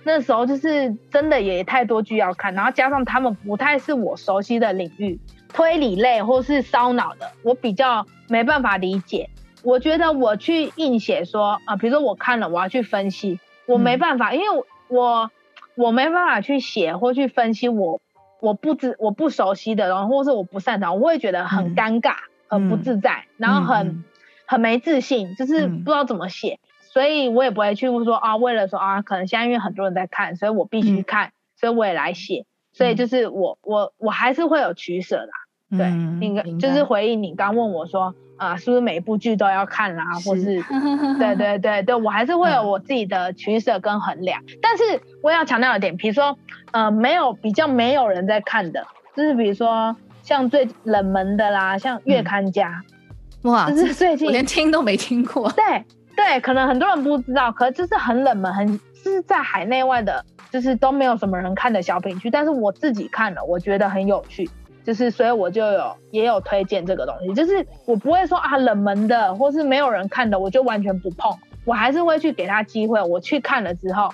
[0.05, 5.19] 那时候就是真的也太多剧要看，然后加上他们不太是我熟悉的领域。
[5.51, 9.29] 推理类或是烧脑的，我比较没办法理解。
[9.61, 15.31] 我觉得我去硬写说啊、呃，比如说我看了，我要去分析，我没办法，嗯、因为我
[15.75, 17.99] 我没办法去写或去分析我
[18.39, 22.13] 我不知我不熟悉的，然后或是我不擅长，我会觉得很尴尬，
[22.47, 24.03] 嗯、很不自在，嗯、然后很、嗯、
[24.45, 32.45] 很没自信，就是不知道怎么写，嗯、所以我也不会去说啊，为了说啊，可能现在因为很多人在看，所以我必须看，嗯、所以我也来写。
[32.79, 40.63] 所以就是我我我还是会有取舍啦，对，那个、嗯、就是回应你刚问我说啊、呃，是不是每一部剧都要看啦，是或是
[41.19, 44.41] 对对对对，我还是会有我自己的取舍跟衡量。
[44.43, 44.83] 嗯、但是
[45.21, 46.39] 我要强调一点，比如说
[46.71, 52.81] 呃，没有比较没有人在看的，就是比如说像最冷门的啦，像月刊家，
[53.43, 55.83] 嗯、哇，就是最近连听都没听过，对
[56.15, 60.25] 对，可能很多人不知道，可是就是很冷门，很就是在海内外的。
[60.51, 64.49] 就是都没有什么人看的小品剧，但是我自己看了，我觉得很有趣，
[64.83, 74.11] 就是所以我就有也有推荐这个东西，就是我不会说啊冷门的或是没有人看的，我就完全不碰，我还是会去给他机会，我去看了之后，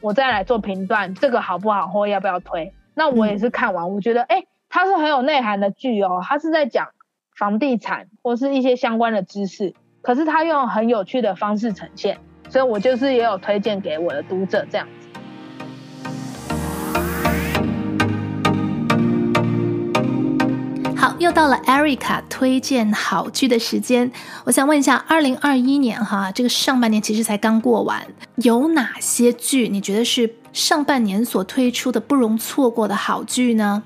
[0.00, 2.72] 我再来做评断，这个好不好或要不要推。
[2.94, 6.88] 那我也是看完，我觉得哎、欸，它是很有内涵的剧哦，它是在讲
[7.36, 12.20] 房地产或是一些相关的知识，可是它用很有趣的方式呈现，
[12.54, 15.08] 所以我就是也有推荐给我的读者这样子。
[20.96, 24.08] 好，又到了 Erica 推荐好剧的时间。
[24.44, 33.82] 我想问一下，二零二一年哈，这个上半年其实才刚过完，有哪些剧你觉得是上半年所推出的不容错过的好剧呢？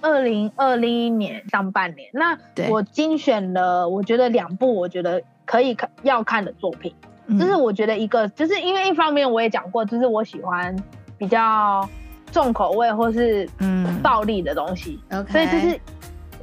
[0.00, 2.36] 二零二零年上半年，那
[2.68, 10.74] 我精选了，我觉得两部我觉得可以看要看的作品，嗯、就是我觉得一个，就是因为一方面我也讲过，就是我喜欢
[11.18, 11.88] 比较
[12.30, 15.80] 重口味或是嗯暴力的东西，嗯、所以就是。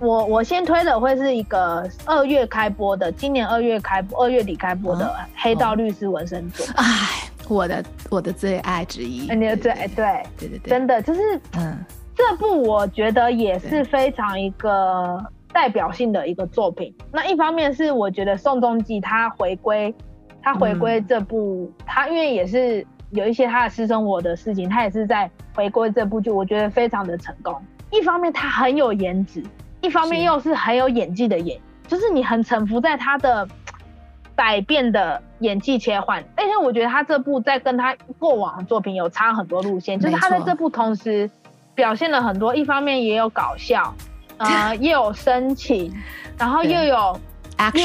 [0.02, 5.04] 我我先推的会是一个二月开播的，今年二月开播，二月底开播的
[5.36, 6.64] 《黑道律师纹身组》。
[6.78, 9.30] 哎、哦，我的我的最爱之一。
[9.36, 11.20] 你的最爱，对对对对，真的就是，
[11.58, 11.78] 嗯，
[12.16, 15.22] 这部我觉得也是非常一个
[15.52, 16.96] 代表性的一个作品。
[17.12, 19.94] 那一方面是我觉得宋仲基他回归，
[20.42, 27.56] 他回归这部，嗯、他因为也是有一些他的私生活的事情，他也是在回归这部剧，我觉得非常的成功。
[27.92, 29.44] 一方面他很有颜值。
[29.82, 33.48] 一方面又是很有演技的演，是就是你很臣服在他的
[34.36, 41.32] 百变的演技切换，而且我觉得他这部在跟他过往的作品有差很多路线，就是他在这部同时
[41.76, 43.94] 表现了很多，一方面也有搞笑，
[44.36, 45.94] 呃， 又有深情，
[46.38, 47.18] 然后又有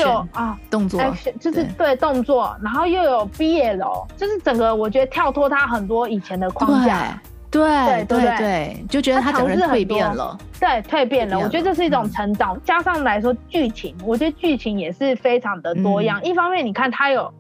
[0.01, 7.21] 有啊动作，action 就是对动作，然后又有 BL，就是整个我觉得跳脱他很多以前的框架。
[7.51, 10.37] 对对对对，就觉得他整个人蜕变了。
[10.59, 11.39] 对，蜕变了。
[11.39, 16.21] 我觉得这是一种成长，加上来说剧情，我觉得剧情也是非常的多样。
[16.25, 17.33] 一方面，你看他有，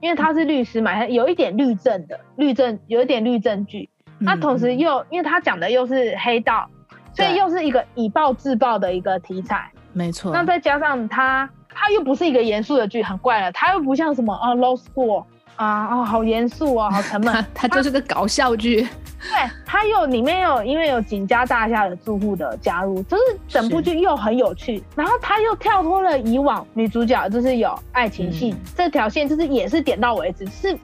[0.00, 3.88] 因为他是律师嘛，他有一点律政的律政，有一点律政剧。
[4.18, 6.70] 那同时又，因为他讲的又是黑道，
[7.12, 9.68] 所以又是一个以暴制暴的一个题材。
[9.92, 10.32] 没错。
[10.32, 13.52] 那再加上他，他又不是一个严肃的剧，很怪了。
[13.52, 15.24] 他又不像什么啊，Low School
[15.56, 17.46] 啊啊，好严肃啊， 好沉闷。
[17.54, 18.88] 他就是个搞笑剧。
[19.18, 24.82] 对，它又里面有因为有景家大厦的住户的加入，就是整部剧又很有趣。
[24.94, 30.78] 然后它又跳脱了以往女主角就是有爱情戏、嗯、这条线，就是也是点到为止，是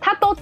[0.00, 0.36] 它都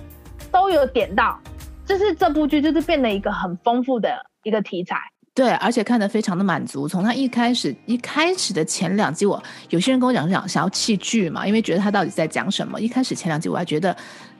[0.53, 1.39] 都有点到，
[1.87, 4.11] 就是这部剧就是变得一个很丰富的
[4.43, 4.97] 一个题材。
[5.35, 6.89] 对，而且看得非常的满足。
[6.89, 12.81] 从他一开始一开始的前两集，我有些人跟我讲讲想要弃剧嘛，因为觉得他到底在讲什么。
[12.81, 13.97] 一开始前两集我还觉得。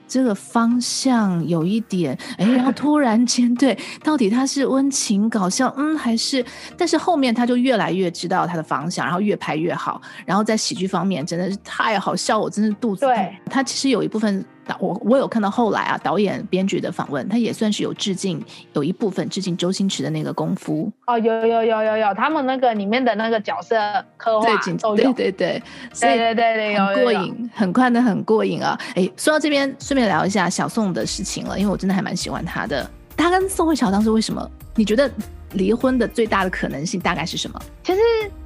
[0.07, 6.45] 这个方向有一点，哎，然后突然间，对，到底他是温情搞笑，嗯，还是？
[6.77, 13.15] 但是后面他就越来越知道他的方向，然后越拍越好，然后在喜剧方面真的是太好笑，我真的肚子痛。
[13.15, 14.45] 对，他其实有一部分
[14.79, 18.41] 我我有看到后来啊，导演编剧的访问，他也算是有致敬，
[18.73, 20.91] 有一部分致敬周星驰的那个功夫。
[21.07, 23.75] 哦，有有有有有，他们那个里面的那个角色
[24.17, 24.47] 刻画
[24.79, 25.63] 都有，对对对，
[25.99, 28.79] 对对对对，有过瘾，很快的很过瘾啊！
[28.95, 32.89] 哎，说到这边，顺便聊一下小宋的事情了，因为我真的还蛮喜欢他的。
[33.17, 34.49] 他跟宋慧乔当时为什么？
[34.75, 35.11] 你觉得
[35.53, 37.61] 离婚的最大的可能性大概是什么？
[37.83, 37.99] 其实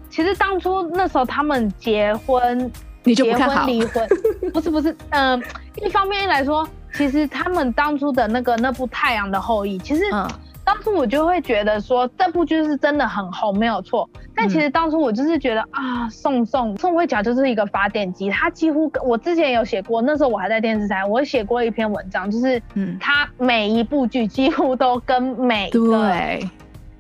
[0.10, 2.72] 其实当初那时候他们结婚。
[3.06, 3.66] 你就不看好。
[3.66, 4.06] 离婚，
[4.54, 5.44] 不是不是，嗯、呃，
[5.86, 10.04] 一方面来说，其实他们当初的那个那部《太阳的后裔》，其实
[10.64, 14.10] 当初我就会觉得说这部剧是真的很红，没有错。
[14.36, 26.10] 但其实当初我就是觉得啊，宋宋宋慧乔就是一个发电机，他几乎我之前有写过，那时候我还在电视台，我写过一篇文章，就是嗯，他每一部剧几乎都跟每个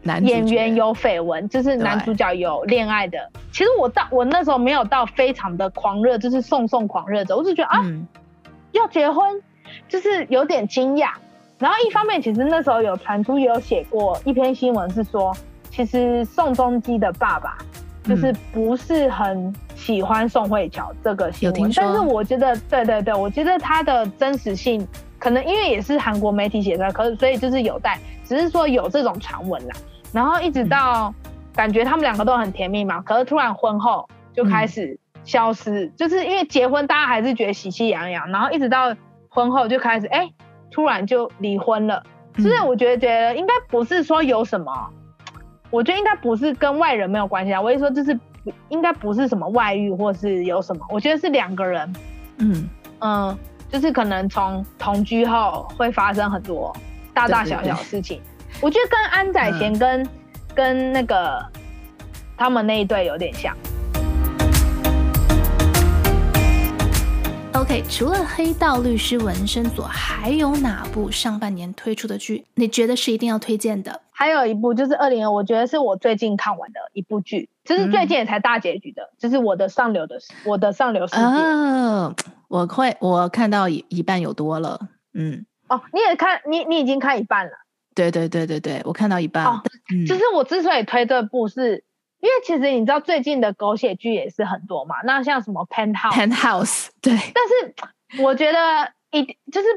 [0.05, 0.29] 对。
[0.29, 3.17] 演员有绯闻，就是男主角有恋爱的。
[3.51, 8.07] 其实我到我那时候没有到非常的狂热，就是送送狂热者，我就觉得啊，嗯、
[8.71, 9.41] 要结婚，
[9.89, 11.09] 就是有点惊讶。
[11.57, 15.35] 然后一方面，其实那时候有传出也有写过一篇新闻，是说
[15.71, 17.57] 其实宋仲基的爸爸
[18.03, 21.71] 就是不是很喜欢宋慧乔这个新闻。
[21.73, 24.85] 但是我觉得，对对对，我觉得他的真实性
[25.17, 29.75] 可能因为也是韩国媒体写出来，可是所以就是有待，只是说有这种传闻啦。
[30.15, 31.13] 然后一直到
[31.53, 38.95] 感觉他们两个都很甜蜜嘛，可是突然婚后就开始消失，嗯、就是因为结婚大家还是觉得喜气洋洋，然后一直到
[39.27, 40.29] 婚后就开始哎，
[40.71, 42.01] 突然就离婚了。
[42.37, 44.89] 所以我觉得觉得应该不是说有什么，
[45.69, 47.59] 我觉得应该不是跟外人没有关系啊。
[47.61, 48.17] 我一说就是
[48.69, 51.93] 应该不是什么外遇或是有什么，我觉得是两个人，
[52.37, 53.37] 嗯嗯，
[53.69, 56.73] 就是可能从同居后会发生很多
[57.13, 58.21] 大大小小事情。
[58.61, 60.09] 我觉得跟安宰贤跟、嗯、
[60.55, 61.45] 跟那个
[62.37, 63.55] 他们那一对有点像。
[67.53, 74.01] OK，除了《黑道律师纹身所》，还有哪部上半年推出的剧你觉得是一定要推荐的？
[74.11, 81.21] 还有一部就是二零二，我觉得是我最近看完的一部剧，就是最近也才大结局的，嗯、就是我的上流的我的上流世界。
[81.21, 82.15] 哦，
[82.47, 84.79] 我会我看到一一半有多了，
[85.13, 85.45] 嗯。
[85.67, 87.51] 哦，你也看你你已经看一半了。
[87.95, 89.45] 对对对对对，我看到一半。
[89.45, 91.83] 哦，嗯、就是我之所以推这部是，是
[92.19, 94.97] 因为其实你知道最近的狗血剧也是很多嘛。
[95.05, 97.13] 那像什么 Penthouse，Penthouse，对。
[97.33, 99.67] 但是我觉得一就是，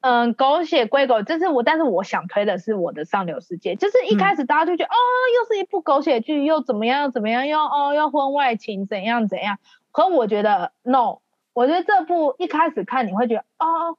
[0.00, 3.76] 嗯，狗血归狗，就是我，但是我想推的是我的上流世界。
[3.76, 4.98] 就是一开始大家就觉得，嗯、哦，
[5.36, 9.58] 又是一部狗血剧，又怎么样又怎么样，又哦要婚外情怎样怎样。
[9.92, 11.18] 可我觉得 no，
[11.52, 13.96] 我觉得这部一开始看你会觉得，哦，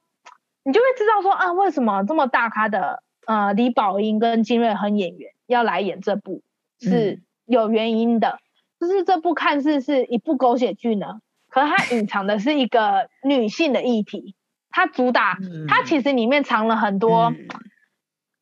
[0.62, 3.02] 你就会知道说啊，为什么这么大咖的。
[3.26, 6.42] 呃，李宝英跟金瑞亨演员要来演这部
[6.80, 8.40] 是有原因的，嗯、
[8.80, 14.34] 就是这部看似是一部狗血剧呢，可是它隐藏的是一个女性的议题，
[14.70, 17.46] 它主打，它其实里面藏了很多，嗯、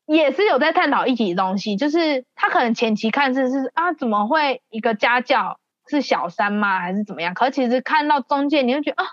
[0.07, 7.35] 也是有在探讨议题的东西，就是它可能前期看似是啊，怎么会一个家教是小三吗，还是怎么样？
[7.35, 9.09] 可其实看到中间，你会觉得啊，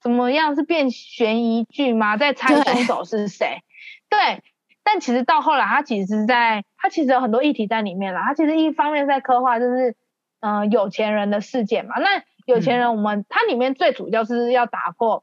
[0.00, 2.16] 怎么样是变悬疑剧吗？
[2.16, 3.62] 在猜凶手是谁？
[4.08, 4.42] 对。
[4.84, 8.24] 对但其实到后来，他其实是在，他其实有很多议题在里面啦。
[8.26, 9.94] 他其实一方面在刻画，就是，
[10.40, 11.94] 嗯、呃，有钱人的世界嘛。
[12.00, 15.22] 那有钱人，我们它、嗯、里面最主要是要打破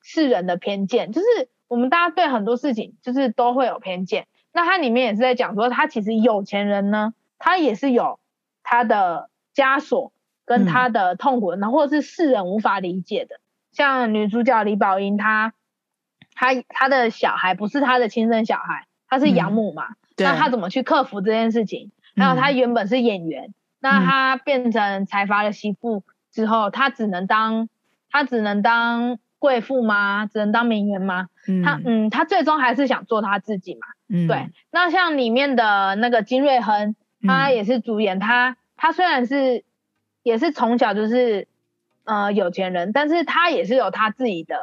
[0.00, 1.26] 世人的偏见，就是
[1.66, 4.28] 我们大家对很多事情就是都会有偏见。
[4.52, 8.20] 那它里面也是在讲说，他其实有钱人呢，他也是有
[8.62, 10.12] 他的枷锁
[10.44, 13.40] 跟他的痛苦，然后或者是世人无法理解的。
[13.72, 15.52] 像女主角李宝英，她，
[16.32, 18.86] 她她的小孩不是她的亲生小孩。
[19.10, 19.88] 他是养母嘛？
[19.88, 21.90] 嗯、那他怎么去克服这件事情？
[22.16, 27.68] 还有他原本是演员，嗯、那他变成财阀的媳妇之后，他只能当
[28.10, 30.26] 他只能当贵妇吗？
[30.26, 31.28] 只能当名媛吗？
[31.48, 33.80] 嗯、他嗯，他最终还是想做他自己嘛。
[34.08, 34.50] 嗯，对。
[34.70, 36.94] 那像里面的那个金瑞亨，
[37.26, 38.18] 他也是主演。
[38.18, 39.64] 嗯、他他虽然是
[40.22, 41.48] 也是从小就是
[42.04, 44.56] 呃有钱人，但是他也是有他自己的，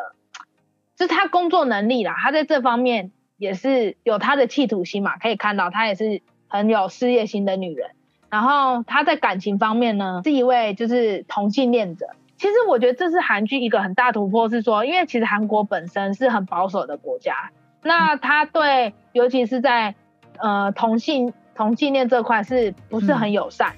[0.96, 2.16] 就是他工作能力啦。
[2.18, 3.12] 他在这方面。
[3.38, 7.92] 也是有她的企图心嘛，可以看到她也是很有事业心的女人。
[8.30, 12.08] 然后她在感情方面呢，是一位就是同性恋者。
[12.36, 17.52] 其实我觉得这是韩剧一个很大突破，是说，因为其实韩国本身是很保守的国家，
[17.82, 19.96] 那他对，尤其是在
[20.38, 23.74] 呃同性同性恋这块是不是很友善？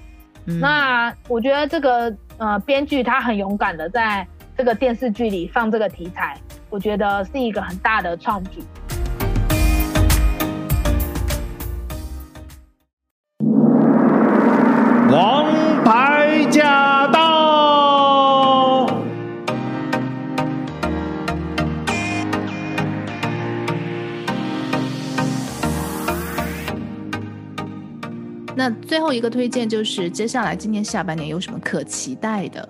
[0.60, 4.26] 那我觉得这个呃编剧他很勇敢的在
[4.58, 6.36] 这个电视剧里放这个题材，
[6.68, 8.60] 我觉得是一个很大的创举。
[15.10, 18.86] 王牌驾到！
[28.54, 32.68] 那最后一个推荐就是，接下来今年下半年有什么可期待的？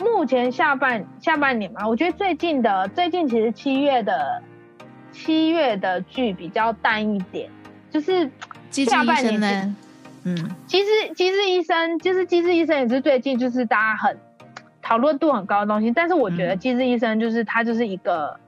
[0.00, 4.42] 目前下半下半年嘛，我觉得最近的最近其实七月的
[5.12, 7.48] 七月的剧比较淡一点，
[7.92, 8.28] 就是
[8.72, 9.76] 下半年。
[10.24, 10.36] 嗯，
[10.66, 14.18] 机智机智医生就是机智医生也是最近就是大家很
[14.80, 18.38] 讨论度很高的东西，但是我觉得机智医生就是他就是一个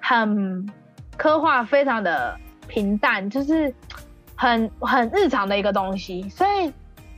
[0.00, 0.68] 很
[1.16, 2.38] 刻画非常的
[2.68, 3.74] 平淡，就是
[4.34, 6.72] 很很日常的一个东西，所以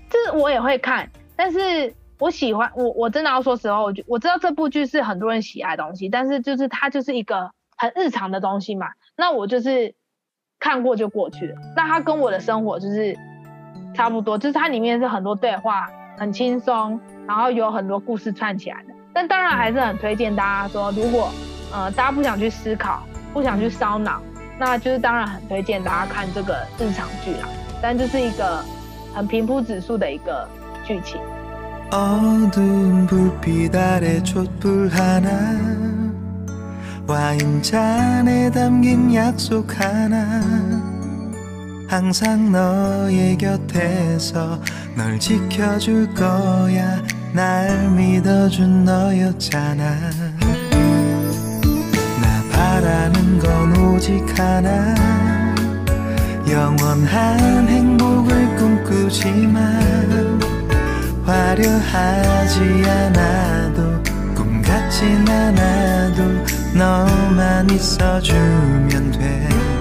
[0.09, 1.94] 这我也会看，但是。
[2.18, 8.86] 我喜欢我我真的要说实话，我我知道这部剧是很多人喜爱的东西，但是就是它就是一个很日常的东西嘛，
[9.16, 9.97] 那我就是
[10.60, 11.56] 看过就过去了。
[11.74, 13.18] 那它跟我的生活就是
[13.94, 18.94] 差不多，就是它里面是很多对话，很轻松，然后有很多故事串起来的。
[19.14, 21.32] 但当然还是很推荐大家说，如果
[21.74, 23.03] 呃大家不想去思考，
[23.34, 24.22] 不想去烧脑，
[24.60, 27.48] 那就是当然很推荐大家看这个日常剧啦。
[27.82, 28.64] 但就是一个
[29.14, 30.48] 很平铺直叙的一个
[30.84, 31.19] 剧情。
[31.90, 35.30] 어두운 불빛 아래 촛불 하나
[37.07, 40.41] 와인잔에 담긴 약속 하나
[41.93, 44.59] 항상 너의 곁에서
[44.97, 47.02] 널 지켜줄 거야.
[47.35, 50.01] 날 믿어준 너였잖아.
[52.23, 54.94] 나 바라는 건 오직 하나.
[56.48, 60.40] 영원한 행복을 꿈꾸지만
[61.27, 64.02] 화려하지 않아도
[64.35, 66.23] 꿈 같진 않아도
[66.74, 69.72] 너만 있어주면 돼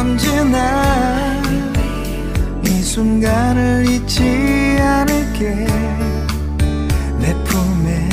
[0.00, 1.42] 언제나
[2.64, 5.66] 이 순간을 잊지 않을게.
[7.18, 8.08] 내 품에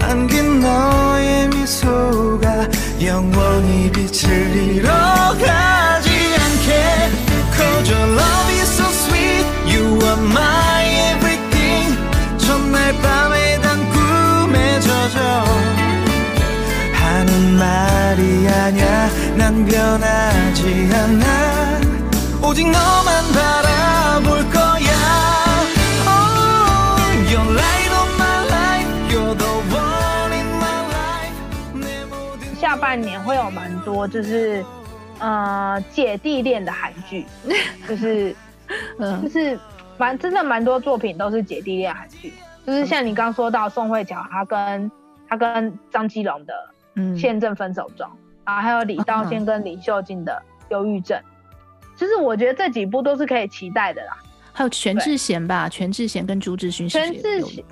[0.00, 2.68] 안긴 너의 미소가
[3.02, 7.10] 영원히 빛을 잃어가지 않게.
[7.56, 9.44] Cause your love is so sweet.
[9.66, 10.77] You are my
[17.57, 21.81] 말이 아냐 난 변하지 않아
[22.47, 24.91] 오직 너만 바라볼 거야
[26.07, 26.99] oh,
[27.29, 31.37] You're light of my life You're the one in my life
[31.73, 34.63] 내 모든 下半年会有蛮多就是
[35.19, 37.25] 呃，姐弟恋的韩剧，
[37.87, 38.35] 就是，
[38.99, 39.57] 嗯，就是
[39.97, 42.33] 蛮真的蛮多作品都是姐弟恋韩剧，
[42.67, 44.91] 就是像你刚说到宋慧乔，她跟
[45.29, 46.53] 她跟张基龙的《
[47.16, 48.06] 现正分手中》，
[48.44, 50.42] 然后还有李道宪跟李秀静的
[50.72, 51.18] 《忧郁症》，
[51.96, 54.16] 其实我觉得这几部都是可以期待的啦。
[54.52, 57.64] 还有全智贤吧，全智贤跟朱智勋，全智贤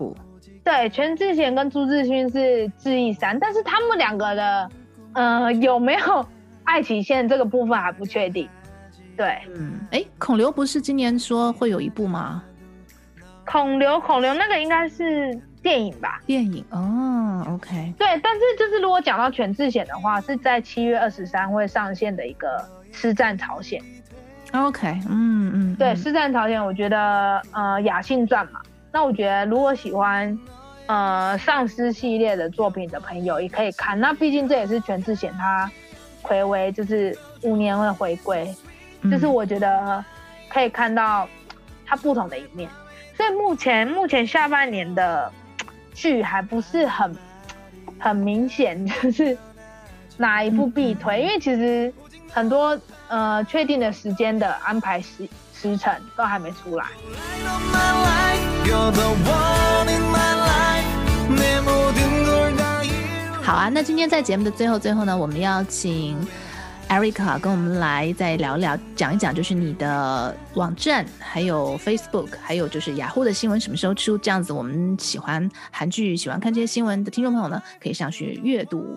[0.65, 4.71] 对，全智贤跟朱智勋是智异三，但是他们两个的，
[5.15, 6.27] 呃，有没有？
[6.65, 8.49] 爱情线这个部分还不确定，
[9.17, 12.43] 对，嗯，哎，孔刘不是今年说会有一部吗？
[13.45, 16.21] 孔刘，孔刘那个应该是电影吧？
[16.25, 22.65] 电影哦，OK，对，但是就是如果讲到全智贤的话，是在七月二十三会上线的一个
[22.97, 23.83] 《师战朝鲜》
[24.65, 28.61] ，OK，嗯嗯，嗯对，《师战朝鲜》，我觉得呃雅信传嘛，
[28.93, 30.39] 那我觉得如果喜欢
[30.87, 35.69] 呃丧尸系列的作品的朋友也可以看，那毕竟这也是全智贤他。
[36.23, 38.55] 睽违就是五年会回归，
[39.03, 40.05] 嗯、就是我觉得
[40.49, 41.29] 可以看到
[41.85, 42.71] 他不同的一面。
[43.17, 45.33] 所以目前目前下半年的
[45.97, 47.17] 剧还不是很
[47.99, 49.37] 很明显， 就是
[50.19, 51.93] 哪一部必推，嗯、因为其实
[52.31, 52.79] 很多
[53.09, 56.85] 呃确定的时间的安排时时辰都还没出来。
[63.43, 66.15] 好啊，那今天在节目的最后最后呢，我们要请
[66.89, 74.17] Erica 跟我们来再聊聊，讲一讲，就是你的网站，还有 Facebook，还有就是雅虎的新闻什么时候出？
[74.17, 78.97] 这样子，我们喜欢韩剧、喜欢看这些新闻的听众朋友呢，可以上去阅读。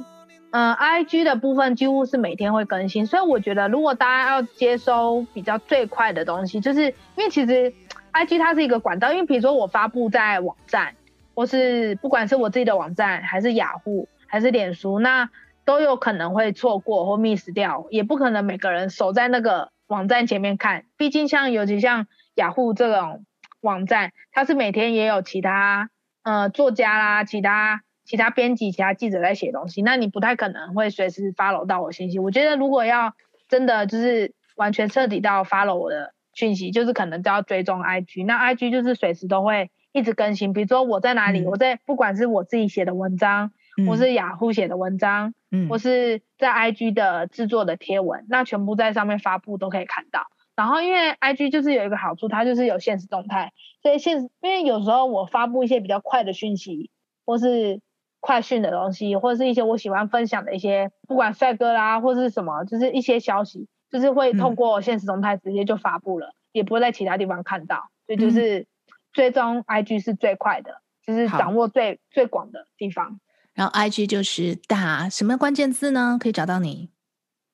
[0.51, 7.73] 嗯，IG 的部分几乎是每天会更新，所以我觉得如果大家要接收比较最快的东西，就是因为其实
[8.13, 10.93] IG 它是一个管道，因为比如说我发布在网站，
[11.33, 14.07] 或是不管是我自己的网站还是雅虎。
[14.31, 15.27] 还是脸书，那
[15.69, 20.85] 都有可能会错过或 miss 掉，也不可能每个人守在那个网站前面看。
[20.97, 23.23] 毕竟像尤其像雅虎这种
[23.61, 25.91] 网站，它是每天也有其他
[26.23, 32.17] 呃作家啦、其他其他编辑、其他记者在写东西，那你不太可能会随时 follow 到我信息。
[32.17, 33.13] 我觉得如果要
[33.47, 40.51] 真的就是完全彻底到 follow 我的讯息，就是可能都要追踪 IG，那 IG 就是随时都会一直更新。
[40.51, 43.51] 比如说我在哪里，嗯、我在不管是我自己写的文章。
[43.87, 50.27] 或是雅虎写的文章，嗯，或是在 IG 的制作的贴文，那全部在上面发布都可以看到。
[50.55, 56.91] 然后因为 IG 就是有一个好处，它就是有现实动态，所以限时，因为有时候我发布一些比较快的讯息，
[57.25, 57.79] 或是
[58.19, 68.67] 快讯的东西，或者是一些我喜欢分享的一些，不管帅哥啦，或是什么，就是一些消息，就是会透过现实动态直接就发布了，嗯、也不会在其他地方看到，所以就是
[69.13, 73.21] 追踪 IG 是最快的，就是掌握最最广的地方。
[73.53, 76.17] 然后 IG 就是打什么关键字呢？
[76.19, 76.89] 可以找到你？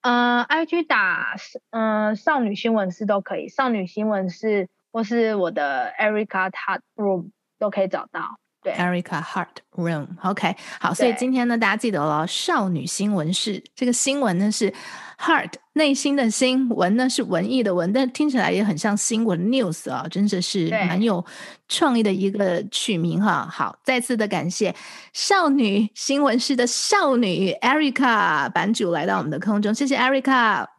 [0.02, 1.36] 呃，IG 打
[1.72, 8.40] 嗯、呃、少女新闻是都可以，少女新闻是或是我的 Erica Heart Room 都可以找到。
[8.66, 13.64] 对，Erica Heart Room，OK，okay，好，所以今天呢，大家记得了，少女新闻室。
[13.76, 14.74] 这个新闻呢是
[15.20, 21.24] Heart 内心的新闻呢是文艺的文，但听起来也很像新闻 news 啊，真的是蛮有
[21.70, 23.48] 创意的一个取名哈。
[23.48, 24.74] 好，再次的感谢
[25.14, 30.75] 少女新闻室的少女 Erica 版主来到我们的空中，谢谢 Erica。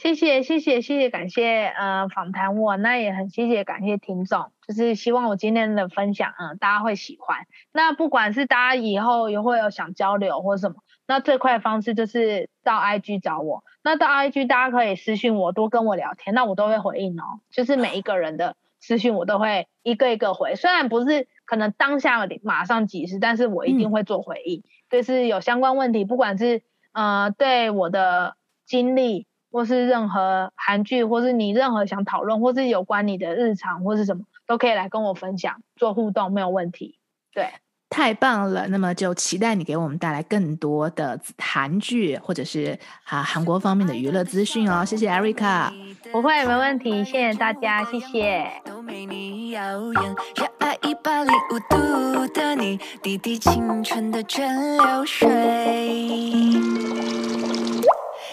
[0.00, 7.46] 谢谢谢谢谢谢，感谢呃访谈我，那也很谢谢感谢听众，就是希望我今天的分享，嗯、呃，大家会喜欢。
[7.70, 13.62] 那不管是大家以后也会有想交流或什么，那最快的方式就是到 IG 找我。
[13.82, 17.40] 那到 IG 大家可以私信我，多跟我聊天，那我都会回应哦。
[17.50, 24.60] 就是每一个人的私信我都会一个一个回，虽然不是可能当下马上即时，但是我一定会做回应。
[24.60, 26.62] 嗯、就是有相关问题，不管是
[26.92, 29.26] 呃对我的经历。
[29.50, 36.98] 或是任何韩剧，或是你任何想讨论，或是有关你的日常或是什么，都可以来跟我分享，做互动没有问题。
[37.32, 37.48] 对，
[37.88, 38.68] 太棒了。
[38.68, 44.84] 那么就期待你给我们带来更多的韩剧，或者是啊韩国方面的娱乐资讯哦。
[44.84, 45.70] 谢谢 Erica，
[46.12, 47.04] 不会没问题。
[47.04, 48.50] 谢谢大家，谢谢。
[48.64, 49.60] 都没你耀
[49.92, 55.28] 眼，热爱一百零五度的你，滴滴青春的蒸馏水。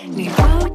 [0.10, 0.41] 你不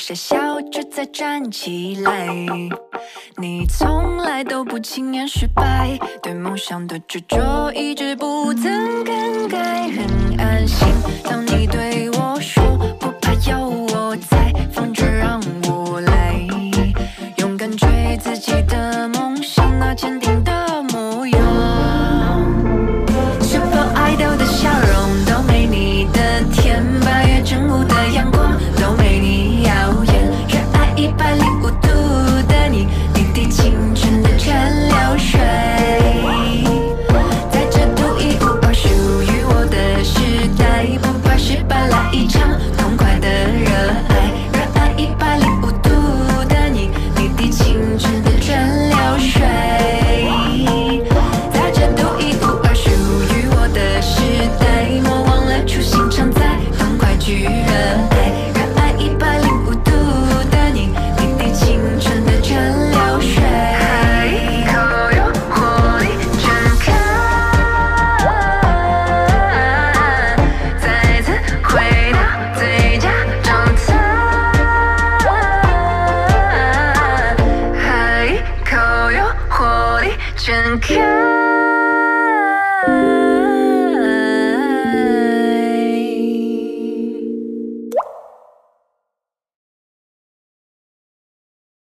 [0.00, 2.26] 傻笑着再站起来，
[3.36, 10.88] 你从来都不轻言失败，对梦想的执着一直不曾更改，很安心。
[11.22, 12.64] 当你对我说
[12.98, 13.79] 不怕有